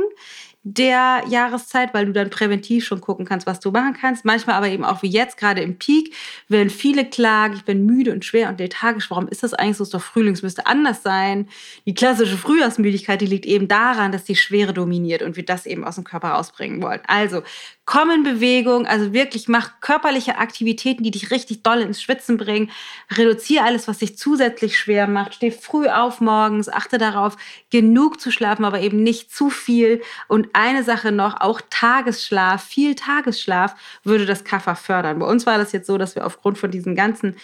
der 0.74 1.22
Jahreszeit, 1.28 1.94
weil 1.94 2.06
du 2.06 2.12
dann 2.12 2.30
präventiv 2.30 2.84
schon 2.84 3.00
gucken 3.00 3.24
kannst, 3.24 3.46
was 3.46 3.60
du 3.60 3.70
machen 3.70 3.96
kannst. 3.98 4.24
Manchmal 4.24 4.56
aber 4.56 4.68
eben 4.68 4.84
auch 4.84 5.02
wie 5.02 5.08
jetzt, 5.08 5.36
gerade 5.36 5.62
im 5.62 5.78
Peak, 5.78 6.14
wenn 6.48 6.68
viele 6.68 7.04
klagen, 7.04 7.54
ich 7.54 7.64
bin 7.64 7.86
müde 7.86 8.12
und 8.12 8.24
schwer 8.24 8.48
und 8.48 8.58
lethargisch. 8.58 9.10
Warum 9.10 9.28
ist 9.28 9.42
das 9.42 9.54
eigentlich 9.54 9.78
so? 9.78 9.84
Ist 9.84 9.94
doch 9.94 10.02
Frühling, 10.02 10.34
es 10.34 10.42
müsste 10.42 10.66
anders 10.66 11.02
sein. 11.02 11.48
Die 11.86 11.94
klassische 11.94 12.36
Frühjahrsmüdigkeit, 12.36 13.20
die 13.20 13.26
liegt 13.26 13.46
eben 13.46 13.68
daran, 13.68 14.12
dass 14.12 14.24
die 14.24 14.36
Schwere 14.36 14.74
dominiert 14.74 15.22
und 15.22 15.36
wir 15.36 15.44
das 15.44 15.64
eben 15.64 15.84
aus 15.84 15.94
dem 15.94 16.04
Körper 16.04 16.28
rausbringen 16.28 16.82
wollen. 16.82 17.00
Also 17.06 17.42
komm 17.88 18.10
in 18.10 18.22
Bewegung, 18.22 18.86
also 18.86 19.14
wirklich 19.14 19.48
mach 19.48 19.80
körperliche 19.80 20.36
Aktivitäten, 20.36 21.02
die 21.04 21.10
dich 21.10 21.30
richtig 21.30 21.62
doll 21.62 21.78
ins 21.78 22.02
Schwitzen 22.02 22.36
bringen. 22.36 22.70
Reduziere 23.10 23.64
alles, 23.64 23.88
was 23.88 23.96
dich 23.96 24.18
zusätzlich 24.18 24.76
schwer 24.76 25.08
macht. 25.08 25.36
Steh 25.36 25.50
früh 25.50 25.88
auf 25.88 26.20
morgens, 26.20 26.68
achte 26.68 26.98
darauf, 26.98 27.38
genug 27.70 28.20
zu 28.20 28.30
schlafen, 28.30 28.66
aber 28.66 28.80
eben 28.80 29.02
nicht 29.02 29.34
zu 29.34 29.48
viel. 29.48 30.02
Und 30.28 30.50
eine 30.52 30.84
Sache 30.84 31.12
noch, 31.12 31.40
auch 31.40 31.62
Tagesschlaf, 31.70 32.62
viel 32.62 32.94
Tagesschlaf 32.94 33.74
würde 34.04 34.26
das 34.26 34.44
Kaffer 34.44 34.76
fördern. 34.76 35.18
Bei 35.18 35.26
uns 35.26 35.46
war 35.46 35.56
das 35.56 35.72
jetzt 35.72 35.86
so, 35.86 35.96
dass 35.96 36.14
wir 36.14 36.26
aufgrund 36.26 36.58
von 36.58 36.70
diesen 36.70 36.94
ganzen 36.94 37.36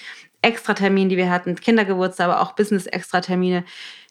Extraterminen, 0.43 1.09
die 1.09 1.17
wir 1.17 1.31
hatten, 1.31 1.55
Kindergeburtstag, 1.55 2.29
aber 2.29 2.43
auch 2.43 2.53
Business-Extratermine, 2.53 3.65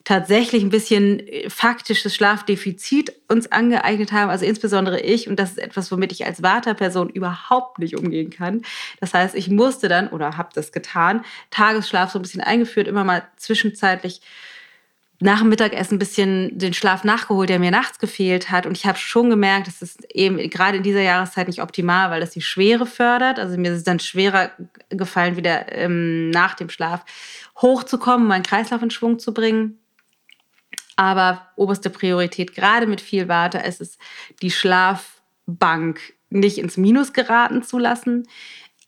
tatsächlich 0.03 0.63
ein 0.63 0.69
bisschen 0.69 1.19
äh, 1.19 1.49
faktisches 1.49 2.13
Schlafdefizit 2.15 3.13
uns 3.29 3.51
angeeignet 3.51 4.11
haben, 4.11 4.29
also 4.29 4.45
insbesondere 4.45 4.99
ich. 4.99 5.27
Und 5.27 5.39
das 5.39 5.51
ist 5.51 5.59
etwas, 5.59 5.91
womit 5.91 6.11
ich 6.11 6.25
als 6.25 6.43
Vata-Person 6.43 7.09
überhaupt 7.09 7.79
nicht 7.79 7.97
umgehen 7.97 8.29
kann. 8.29 8.61
Das 8.99 9.13
heißt, 9.13 9.35
ich 9.35 9.49
musste 9.49 9.87
dann 9.87 10.09
oder 10.09 10.37
habe 10.37 10.49
das 10.53 10.71
getan, 10.71 11.23
Tagesschlaf 11.51 12.11
so 12.11 12.19
ein 12.19 12.23
bisschen 12.23 12.41
eingeführt, 12.41 12.87
immer 12.87 13.03
mal 13.03 13.23
zwischenzeitlich 13.37 14.21
nach 15.19 15.39
dem 15.39 15.49
Mittagessen 15.49 15.95
ein 15.95 15.99
bisschen 15.99 16.57
den 16.57 16.73
Schlaf 16.73 17.05
nachgeholt, 17.05 17.47
der 17.47 17.59
mir 17.59 17.71
nachts 17.71 17.97
gefehlt 17.97 18.51
hat. 18.51 18.65
Und 18.65 18.77
ich 18.77 18.85
habe 18.85 18.97
schon 18.97 19.29
gemerkt, 19.29 19.67
dass 19.67 19.81
es 19.81 19.97
eben 20.09 20.37
gerade 20.49 20.77
in 20.77 20.83
dieser 20.83 21.01
Jahreszeit 21.01 21.47
nicht 21.47 21.61
optimal, 21.61 22.11
weil 22.11 22.19
das 22.19 22.31
die 22.31 22.41
Schwere 22.41 22.85
fördert. 22.85 23.39
Also 23.39 23.57
mir 23.57 23.71
ist 23.71 23.77
es 23.77 23.83
dann 23.85 24.01
schwerer 24.01 24.51
gefallen, 24.89 25.37
wieder 25.37 25.71
ähm, 25.71 26.29
nach 26.29 26.55
dem 26.55 26.69
Schlaf 26.69 27.05
hochzukommen, 27.61 28.27
meinen 28.27 28.43
Kreislauf 28.43 28.81
in 28.81 28.91
Schwung 28.91 29.17
zu 29.17 29.33
bringen. 29.33 29.79
Aber 30.95 31.47
oberste 31.56 31.89
Priorität, 31.89 32.53
gerade 32.53 32.88
mit 32.88 33.01
viel 33.01 33.27
Warte, 33.27 33.60
ist 33.60 33.82
es, 33.82 33.97
die 34.41 34.51
Schlafbank 34.51 35.99
nicht 36.29 36.58
ins 36.58 36.77
Minus 36.77 37.13
geraten 37.13 37.63
zu 37.63 37.77
lassen, 37.77 38.27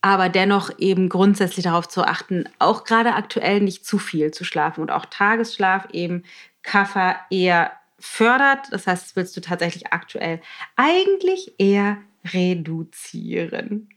aber 0.00 0.28
dennoch 0.28 0.70
eben 0.78 1.08
grundsätzlich 1.08 1.64
darauf 1.64 1.88
zu 1.88 2.04
achten, 2.04 2.48
auch 2.58 2.84
gerade 2.84 3.14
aktuell 3.14 3.60
nicht 3.60 3.84
zu 3.84 3.98
viel 3.98 4.30
zu 4.30 4.44
schlafen 4.44 4.80
und 4.80 4.90
auch 4.90 5.06
Tagesschlaf 5.06 5.88
eben 5.92 6.24
Kaffer 6.62 7.16
eher 7.30 7.72
fördert. 7.98 8.66
Das 8.70 8.86
heißt, 8.86 9.04
das 9.04 9.16
willst 9.16 9.36
du 9.36 9.40
tatsächlich 9.40 9.92
aktuell 9.92 10.40
eigentlich 10.76 11.54
eher 11.58 11.98
reduzieren. 12.32 13.88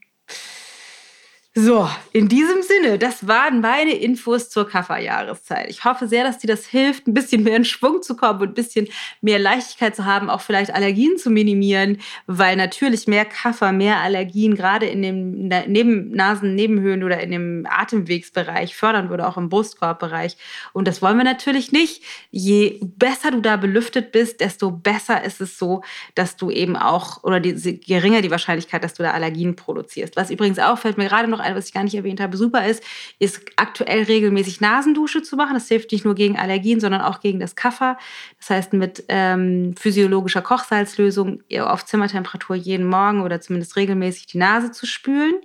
So, 1.61 1.89
in 2.13 2.29
diesem 2.29 2.61
Sinne, 2.61 2.97
das 2.97 3.27
waren 3.27 3.59
meine 3.59 3.91
Infos 3.91 4.49
zur 4.49 4.69
Kafferjahreszeit. 4.69 5.69
Ich 5.69 5.83
hoffe 5.83 6.07
sehr, 6.07 6.23
dass 6.23 6.37
dir 6.37 6.47
das 6.47 6.65
hilft, 6.65 7.05
ein 7.05 7.13
bisschen 7.13 7.43
mehr 7.43 7.57
in 7.57 7.65
Schwung 7.65 8.01
zu 8.01 8.15
kommen 8.15 8.39
und 8.39 8.47
ein 8.49 8.53
bisschen 8.53 8.87
mehr 9.19 9.39
Leichtigkeit 9.39 9.93
zu 9.93 10.05
haben, 10.05 10.29
auch 10.29 10.39
vielleicht 10.39 10.73
Allergien 10.73 11.17
zu 11.17 11.29
minimieren, 11.29 11.97
weil 12.27 12.55
natürlich 12.55 13.07
mehr 13.07 13.25
Kaffer, 13.25 13.73
mehr 13.73 13.97
Allergien 13.97 14.55
gerade 14.55 14.85
in 14.85 15.01
dem 15.01 15.49
neben 15.67 16.11
Nasennebenhöhlen 16.11 17.03
oder 17.03 17.19
in 17.19 17.31
dem 17.31 17.67
Atemwegsbereich 17.69 18.73
fördern 18.73 19.09
würde, 19.09 19.27
auch 19.27 19.35
im 19.35 19.49
Brustkorbbereich. 19.49 20.37
Und 20.71 20.87
das 20.87 21.01
wollen 21.01 21.17
wir 21.17 21.25
natürlich 21.25 21.73
nicht. 21.73 22.03
Je 22.31 22.79
besser 22.81 23.31
du 23.31 23.41
da 23.41 23.57
belüftet 23.57 24.13
bist, 24.13 24.39
desto 24.39 24.71
besser 24.71 25.25
ist 25.25 25.41
es 25.41 25.57
so, 25.57 25.81
dass 26.15 26.37
du 26.37 26.51
eben 26.51 26.77
auch, 26.77 27.21
oder 27.25 27.41
die, 27.41 27.81
geringer 27.81 28.21
die 28.21 28.31
Wahrscheinlichkeit, 28.31 28.81
dass 28.81 28.93
du 28.93 29.03
da 29.03 29.11
Allergien 29.11 29.57
produzierst. 29.57 30.15
Was 30.15 30.31
übrigens 30.31 30.59
auch, 30.59 30.77
fällt 30.77 30.97
mir 30.97 31.09
gerade 31.09 31.27
noch 31.27 31.48
ein, 31.49 31.55
was 31.55 31.67
ich 31.67 31.73
gar 31.73 31.83
nicht 31.83 31.95
erwähnt 31.95 32.19
habe, 32.19 32.37
super 32.37 32.65
ist, 32.65 32.83
ist 33.19 33.41
aktuell 33.55 34.03
regelmäßig 34.03 34.61
Nasendusche 34.61 35.21
zu 35.21 35.35
machen. 35.35 35.53
Das 35.53 35.67
hilft 35.67 35.91
nicht 35.91 36.05
nur 36.05 36.15
gegen 36.15 36.37
Allergien, 36.37 36.79
sondern 36.79 37.01
auch 37.01 37.19
gegen 37.19 37.39
das 37.39 37.55
Kaffer. 37.55 37.97
Das 38.39 38.49
heißt, 38.49 38.73
mit 38.73 39.03
ähm, 39.09 39.75
physiologischer 39.77 40.41
Kochsalzlösung 40.41 41.43
auf 41.59 41.85
Zimmertemperatur 41.85 42.55
jeden 42.55 42.87
Morgen 42.87 43.21
oder 43.21 43.41
zumindest 43.41 43.75
regelmäßig 43.75 44.27
die 44.27 44.37
Nase 44.37 44.71
zu 44.71 44.85
spülen, 44.85 45.35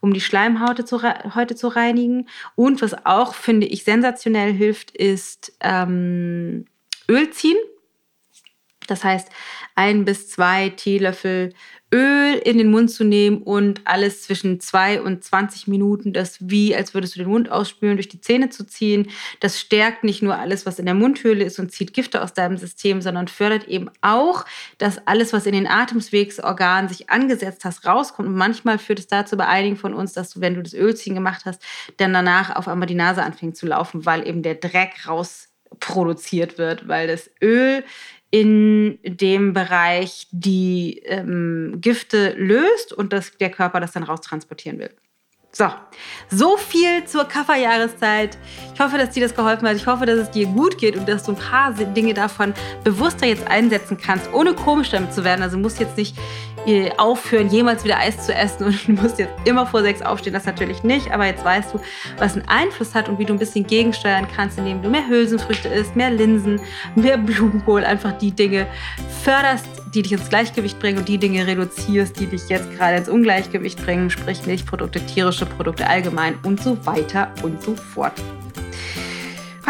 um 0.00 0.12
die 0.12 0.20
Schleimhaut 0.20 0.86
zu, 0.86 1.02
heute 1.34 1.54
zu 1.54 1.68
reinigen. 1.68 2.28
Und 2.54 2.82
was 2.82 3.06
auch, 3.06 3.34
finde 3.34 3.66
ich, 3.66 3.84
sensationell 3.84 4.52
hilft, 4.52 4.90
ist 4.92 5.52
ähm, 5.60 6.66
Öl 7.08 7.30
ziehen. 7.30 7.56
Das 8.86 9.04
heißt, 9.04 9.28
ein 9.74 10.04
bis 10.04 10.28
zwei 10.28 10.70
Teelöffel 10.70 11.52
Öl 11.92 12.34
in 12.44 12.58
den 12.58 12.70
Mund 12.70 12.90
zu 12.90 13.02
nehmen 13.02 13.42
und 13.42 13.80
alles 13.84 14.22
zwischen 14.22 14.60
zwei 14.60 15.00
und 15.00 15.24
20 15.24 15.68
Minuten, 15.68 16.12
das 16.12 16.36
wie, 16.40 16.76
als 16.76 16.92
würdest 16.92 17.14
du 17.14 17.20
den 17.20 17.30
Mund 17.30 17.50
ausspülen, 17.50 17.96
durch 17.96 18.08
die 18.08 18.20
Zähne 18.20 18.50
zu 18.50 18.66
ziehen. 18.66 19.10
Das 19.40 19.58
stärkt 19.58 20.04
nicht 20.04 20.22
nur 20.22 20.36
alles, 20.36 20.66
was 20.66 20.78
in 20.78 20.84
der 20.84 20.94
Mundhöhle 20.94 21.44
ist 21.44 21.58
und 21.58 21.72
zieht 21.72 21.94
Gifte 21.94 22.22
aus 22.22 22.34
deinem 22.34 22.58
System, 22.58 23.00
sondern 23.00 23.28
fördert 23.28 23.68
eben 23.68 23.90
auch, 24.02 24.44
dass 24.76 25.06
alles, 25.06 25.32
was 25.32 25.46
in 25.46 25.52
den 25.52 25.66
Atemwegsorganen 25.66 26.88
sich 26.88 27.08
angesetzt 27.08 27.64
hast, 27.64 27.86
rauskommt. 27.86 28.28
Und 28.28 28.36
manchmal 28.36 28.78
führt 28.78 28.98
es 28.98 29.06
dazu 29.06 29.36
bei 29.36 29.46
einigen 29.46 29.76
von 29.76 29.94
uns, 29.94 30.12
dass 30.12 30.30
du, 30.30 30.40
wenn 30.40 30.54
du 30.54 30.62
das 30.62 30.74
Ölziehen 30.74 31.14
gemacht 31.14 31.46
hast, 31.46 31.62
dann 31.96 32.12
danach 32.12 32.54
auf 32.54 32.68
einmal 32.68 32.86
die 32.86 32.94
Nase 32.94 33.22
anfängt 33.22 33.56
zu 33.56 33.66
laufen, 33.66 34.04
weil 34.04 34.28
eben 34.28 34.42
der 34.42 34.56
Dreck 34.56 35.06
raus 35.06 35.48
produziert 35.80 36.58
wird, 36.58 36.88
weil 36.88 37.08
das 37.08 37.30
Öl 37.42 37.84
in 38.30 38.98
dem 39.04 39.54
Bereich 39.54 40.26
die 40.30 40.98
ähm, 41.04 41.78
Gifte 41.80 42.34
löst 42.36 42.92
und 42.92 43.12
dass 43.12 43.36
der 43.38 43.50
Körper 43.50 43.80
das 43.80 43.92
dann 43.92 44.02
raustransportieren 44.02 44.78
will. 44.78 44.90
So, 45.50 45.66
so 46.30 46.56
viel 46.58 47.04
zur 47.06 47.24
Kafferjahreszeit. 47.24 48.36
Ich 48.74 48.80
hoffe, 48.80 48.98
dass 48.98 49.10
dir 49.10 49.22
das 49.22 49.34
geholfen 49.34 49.66
hat. 49.66 49.76
Ich 49.76 49.86
hoffe, 49.86 50.04
dass 50.04 50.18
es 50.18 50.30
dir 50.30 50.46
gut 50.46 50.76
geht 50.76 50.94
und 50.94 51.08
dass 51.08 51.24
du 51.24 51.32
ein 51.32 51.38
paar 51.38 51.72
Dinge 51.72 52.12
davon 52.12 52.52
bewusster 52.84 53.26
jetzt 53.26 53.46
einsetzen 53.48 53.96
kannst, 53.96 54.32
ohne 54.34 54.52
komisch 54.52 54.90
damit 54.90 55.14
zu 55.14 55.24
werden. 55.24 55.42
Also 55.42 55.56
musst 55.56 55.80
jetzt 55.80 55.96
nicht 55.96 56.16
äh, 56.66 56.90
aufhören, 56.98 57.48
jemals 57.48 57.82
wieder 57.82 57.98
Eis 57.98 58.26
zu 58.26 58.34
essen 58.34 58.64
und 58.66 58.88
musst 59.02 59.18
jetzt 59.18 59.32
immer 59.46 59.66
vor 59.66 59.80
sechs 59.80 60.02
aufstehen. 60.02 60.34
Das 60.34 60.44
natürlich 60.44 60.82
nicht. 60.82 61.10
Aber 61.12 61.24
jetzt 61.24 61.44
weißt 61.44 61.74
du, 61.74 61.80
was 62.18 62.34
einen 62.34 62.46
Einfluss 62.46 62.94
hat 62.94 63.08
und 63.08 63.18
wie 63.18 63.24
du 63.24 63.32
ein 63.32 63.38
bisschen 63.38 63.66
gegensteuern 63.66 64.28
kannst, 64.36 64.58
indem 64.58 64.82
du 64.82 64.90
mehr 64.90 65.08
Hülsenfrüchte 65.08 65.68
isst, 65.68 65.96
mehr 65.96 66.10
Linsen, 66.10 66.60
mehr 66.94 67.16
Blumenkohl, 67.16 67.84
einfach 67.84 68.12
die 68.12 68.32
Dinge 68.32 68.66
förderst, 69.22 69.66
die 69.94 70.02
dich 70.02 70.12
ins 70.12 70.28
Gleichgewicht 70.28 70.78
bringen 70.78 70.98
und 70.98 71.08
die 71.08 71.18
Dinge 71.18 71.46
reduzierst, 71.46 72.18
die 72.18 72.26
dich 72.26 72.48
jetzt 72.48 72.70
gerade 72.76 72.98
ins 72.98 73.08
Ungleichgewicht 73.08 73.82
bringen, 73.84 74.10
sprich 74.10 74.46
Milchprodukte, 74.46 75.00
tierische 75.00 75.46
Produkte 75.46 75.88
allgemein 75.88 76.34
und 76.42 76.62
so 76.62 76.84
weiter 76.86 77.32
und 77.42 77.62
so 77.62 77.74
fort. 77.74 78.14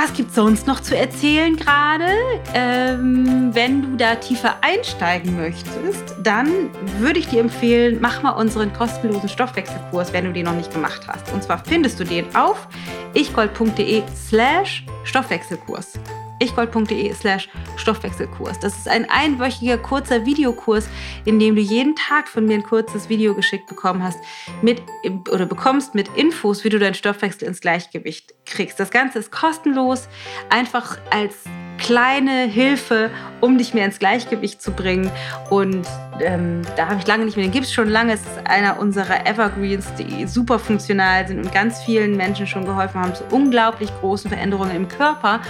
Was 0.01 0.13
gibt 0.13 0.29
es 0.29 0.37
sonst 0.37 0.69
noch 0.69 0.79
zu 0.79 0.97
erzählen 0.97 1.57
gerade? 1.57 2.07
Ähm, 2.55 3.51
wenn 3.53 3.83
du 3.83 3.97
da 3.97 4.15
tiefer 4.15 4.55
einsteigen 4.61 5.37
möchtest, 5.37 6.15
dann 6.23 6.71
würde 6.99 7.19
ich 7.19 7.27
dir 7.27 7.41
empfehlen, 7.41 7.99
mach 8.01 8.23
mal 8.23 8.31
unseren 8.31 8.73
kostenlosen 8.73 9.29
Stoffwechselkurs, 9.29 10.13
wenn 10.13 10.27
du 10.27 10.33
den 10.33 10.45
noch 10.45 10.55
nicht 10.55 10.73
gemacht 10.73 11.09
hast. 11.09 11.33
Und 11.33 11.43
zwar 11.43 11.65
findest 11.65 11.99
du 11.99 12.05
den 12.05 12.25
auf 12.37 12.69
ichgold.de 13.15 14.05
slash 14.15 14.85
Stoffwechselkurs 15.03 15.99
ichgold.de 16.41 17.13
slash 17.15 17.49
Stoffwechselkurs. 17.77 18.59
Das 18.61 18.77
ist 18.77 18.89
ein 18.89 19.09
einwöchiger 19.09 19.79
kurzer 19.79 20.25
Videokurs, 20.27 20.89
in 21.25 21.39
dem 21.39 21.55
du 21.55 21.61
jeden 21.61 21.97
Tag 21.97 22.29
von 22.29 22.47
mir 22.47 22.55
ein 22.55 22.63
kurzes 22.63 23.09
Video 23.09 23.35
geschickt 23.35 23.67
bekommen 23.67 24.03
hast 24.03 24.19
mit 24.63 24.83
oder 25.31 25.47
bekommst 25.47 25.95
mit 25.95 26.09
Infos, 26.17 26.65
wie 26.65 26.69
du 26.69 26.79
deinen 26.79 26.95
Stoffwechsel 26.95 27.49
ins 27.49 27.61
Gleichgewicht 27.61 28.35
kriegst. 28.45 28.79
Das 28.81 28.91
Ganze 28.91 29.19
ist 29.19 29.31
kostenlos, 29.31 30.09
einfach 30.49 30.99
als 31.11 31.45
kleine 31.79 32.45
Hilfe, 32.45 33.11
um 33.41 33.57
dich 33.57 33.73
mehr 33.73 33.87
ins 33.87 33.99
Gleichgewicht 33.99 34.61
zu 34.61 34.73
bringen. 34.73 35.11
Und 35.49 35.87
ähm, 36.21 36.63
da 36.77 36.89
habe 36.89 36.99
ich 37.01 37.07
lange 37.07 37.25
nicht 37.25 37.37
mehr, 37.37 37.47
den 37.47 37.53
gibt 37.53 37.67
es 37.67 37.73
schon 37.73 37.89
lange. 37.89 38.13
Es 38.13 38.21
ist 38.21 38.47
einer 38.47 38.79
unserer 38.79 39.27
Evergreens, 39.27 39.87
die 39.95 40.27
super 40.27 40.59
funktional 40.59 41.27
sind 41.27 41.39
und 41.39 41.53
ganz 41.53 41.83
vielen 41.83 42.17
Menschen 42.17 42.47
schon 42.47 42.65
geholfen 42.65 43.01
haben 43.01 43.15
zu 43.15 43.25
unglaublich 43.31 43.91
großen 44.01 44.31
Veränderungen 44.31 44.75
im 44.75 44.89
Körper. 44.89 45.41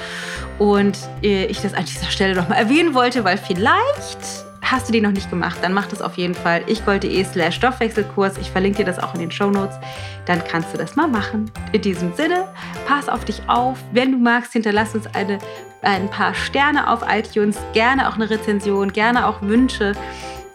Und 0.59 0.99
äh, 1.23 1.47
ich 1.47 1.61
das 1.61 1.75
an 1.75 1.85
dieser 1.85 2.11
Stelle 2.11 2.35
nochmal 2.35 2.59
erwähnen 2.59 2.95
wollte, 2.95 3.25
weil 3.25 3.39
vielleicht 3.39 4.48
Hast 4.71 4.87
du 4.87 4.93
den 4.93 5.05
noch 5.05 5.13
nicht 5.13 5.31
gemacht, 5.31 5.61
dann 5.63 5.73
mach 5.73 5.87
das 5.87 6.03
auf 6.03 6.19
jeden 6.19 6.35
Fall. 6.35 6.63
ichgold.de 6.67 7.25
slash 7.25 7.57
Stoffwechselkurs. 7.57 8.37
Ich 8.37 8.51
verlinke 8.51 8.79
dir 8.79 8.85
das 8.85 8.99
auch 8.99 9.15
in 9.15 9.21
den 9.21 9.31
Show 9.31 9.51
Notes. 9.51 9.79
Dann 10.27 10.45
kannst 10.45 10.75
du 10.75 10.77
das 10.77 10.95
mal 10.95 11.09
machen. 11.09 11.51
In 11.73 11.81
diesem 11.81 12.13
Sinne, 12.13 12.53
pass 12.87 13.09
auf 13.09 13.25
dich 13.25 13.41
auf. 13.49 13.79
Wenn 13.93 14.13
du 14.13 14.19
magst, 14.19 14.53
hinterlass 14.53 14.95
uns 14.95 15.07
eine, 15.15 15.39
ein 15.81 16.11
paar 16.11 16.35
Sterne 16.35 16.91
auf 16.91 17.01
iTunes. 17.09 17.57
Gerne 17.73 18.11
auch 18.11 18.17
eine 18.17 18.29
Rezension, 18.29 18.93
gerne 18.93 19.27
auch 19.27 19.41
Wünsche 19.41 19.93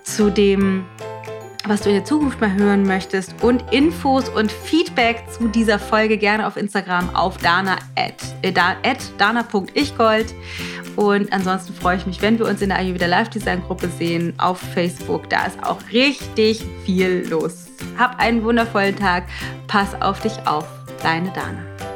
zu 0.04 0.30
dem 0.30 0.86
was 1.66 1.82
du 1.82 1.90
in 1.90 1.96
der 1.96 2.04
Zukunft 2.04 2.42
mal 2.42 2.52
hören 2.52 2.84
möchtest 2.84 3.42
und 3.42 3.72
Infos 3.72 4.28
und 4.28 4.52
Feedback 4.52 5.24
zu 5.30 5.48
dieser 5.48 5.80
Folge 5.80 6.18
gerne 6.18 6.46
auf 6.46 6.58
Instagram 6.58 7.16
auf 7.16 7.38
dana 7.38 7.78
at, 7.96 8.16
äh, 8.42 8.52
dana.ichgold. 8.52 10.34
Und 10.96 11.32
ansonsten 11.34 11.74
freue 11.74 11.98
ich 11.98 12.06
mich, 12.06 12.22
wenn 12.22 12.38
wir 12.38 12.48
uns 12.48 12.62
in 12.62 12.70
der 12.70 12.78
Ayurveda 12.78 13.08
Live 13.08 13.30
Design 13.30 13.62
Gruppe 13.64 13.88
sehen 13.88 14.34
auf 14.38 14.60
Facebook. 14.60 15.30
Da 15.30 15.46
ist 15.46 15.64
auch 15.64 15.80
richtig 15.92 16.64
viel 16.86 17.26
los. 17.30 17.68
Hab 17.98 18.20
einen 18.20 18.44
wundervollen 18.44 18.96
Tag. 18.96 19.26
Pass 19.68 20.00
auf 20.02 20.22
dich 20.22 20.34
auf. 20.46 20.66
Deine 21.02 21.32
Dana. 21.32 21.93